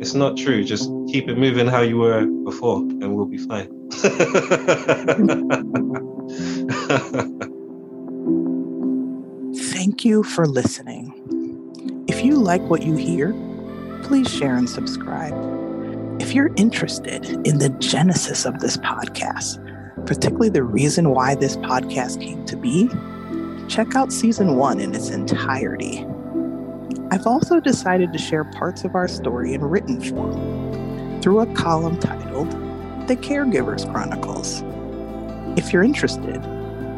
It's 0.00 0.14
not 0.14 0.36
true. 0.36 0.62
Just 0.62 0.90
keep 1.08 1.28
it 1.28 1.38
moving 1.38 1.66
how 1.68 1.80
you 1.80 1.98
were 1.98 2.26
before 2.26 2.80
and 2.80 3.14
we'll 3.14 3.24
be 3.26 3.38
fine. 3.38 3.70
Thank 9.82 10.04
you 10.04 10.22
for 10.22 10.46
listening. 10.46 12.04
If 12.06 12.24
you 12.24 12.36
like 12.36 12.62
what 12.70 12.84
you 12.84 12.94
hear, 12.94 13.32
please 14.04 14.30
share 14.30 14.54
and 14.54 14.70
subscribe. 14.70 15.34
If 16.22 16.34
you're 16.34 16.54
interested 16.54 17.24
in 17.44 17.58
the 17.58 17.70
genesis 17.80 18.44
of 18.44 18.60
this 18.60 18.76
podcast, 18.76 19.58
particularly 20.06 20.50
the 20.50 20.62
reason 20.62 21.10
why 21.10 21.34
this 21.34 21.56
podcast 21.56 22.22
came 22.22 22.44
to 22.44 22.56
be, 22.56 22.88
check 23.66 23.96
out 23.96 24.12
season 24.12 24.54
one 24.54 24.78
in 24.78 24.94
its 24.94 25.10
entirety. 25.10 26.06
I've 27.10 27.26
also 27.26 27.58
decided 27.58 28.12
to 28.12 28.20
share 28.20 28.44
parts 28.44 28.84
of 28.84 28.94
our 28.94 29.08
story 29.08 29.52
in 29.52 29.62
written 29.62 30.00
form 30.00 31.20
through 31.22 31.40
a 31.40 31.54
column 31.54 31.98
titled 31.98 32.52
The 33.08 33.16
Caregivers 33.16 33.90
Chronicles. 33.90 34.62
If 35.58 35.72
you're 35.72 35.82
interested, 35.82 36.40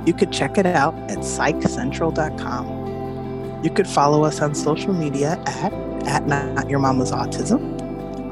you 0.06 0.12
could 0.12 0.30
check 0.32 0.58
it 0.58 0.66
out 0.66 0.94
at 1.10 1.18
psychcentral.com. 1.18 3.64
You 3.64 3.70
could 3.70 3.88
follow 3.88 4.24
us 4.24 4.42
on 4.42 4.54
social 4.54 4.92
media 4.92 5.42
at, 5.46 5.72
at 6.06 6.26
Not 6.26 6.68
Your 6.68 6.80
Mama's 6.80 7.12
Autism 7.12 7.80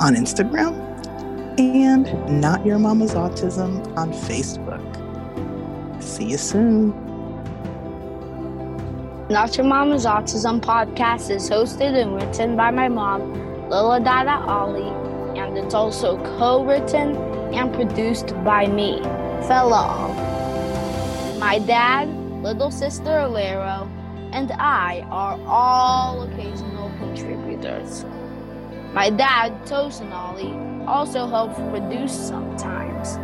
on 0.01 0.15
Instagram 0.15 0.79
and 1.59 2.07
Not 2.41 2.67
Your 2.67 2.79
Mama's 2.79 3.15
Autism 3.15 3.97
on 3.97 4.13
Facebook. 4.13 4.83
See 6.03 6.27
you 6.27 6.37
soon. 6.37 6.91
Not 9.31 9.57
Your 9.57 9.67
Mama's 9.67 10.05
Autism 10.05 10.61
podcast 10.61 11.31
is 11.31 11.49
hosted 11.49 11.99
and 11.99 12.17
written 12.17 12.55
by 12.57 12.71
my 12.71 12.89
mom, 12.89 13.33
Lila 13.71 14.01
Dada 14.01 14.45
Ali, 14.47 14.91
and 15.39 15.57
it's 15.57 15.73
also 15.73 16.19
co 16.39 16.63
written 16.65 17.17
and 17.55 17.73
produced 17.73 18.35
by 18.45 18.67
me, 18.67 19.01
Fellow 19.49 20.32
my 21.43 21.59
dad, 21.59 22.09
little 22.45 22.71
sister 22.71 23.11
Alero, 23.11 23.91
and 24.33 24.53
I 24.53 25.05
are 25.11 25.37
all 25.45 26.23
occasional 26.23 26.89
contributors. 27.01 28.05
My 28.93 29.11
dad, 29.11 29.51
Tosinali, 29.67 30.87
also 30.87 31.27
helps 31.27 31.57
produce 31.57 32.13
sometimes. 32.13 33.19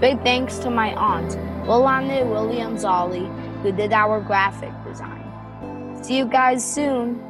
Big 0.00 0.22
thanks 0.22 0.58
to 0.58 0.70
my 0.70 0.94
aunt, 0.94 1.32
Lolane 1.66 2.24
Williams 2.30 2.84
Ollie, 2.84 3.28
who 3.64 3.72
did 3.72 3.92
our 3.92 4.20
graphic 4.20 4.72
design. 4.86 5.98
See 6.04 6.18
you 6.18 6.26
guys 6.26 6.64
soon. 6.64 7.29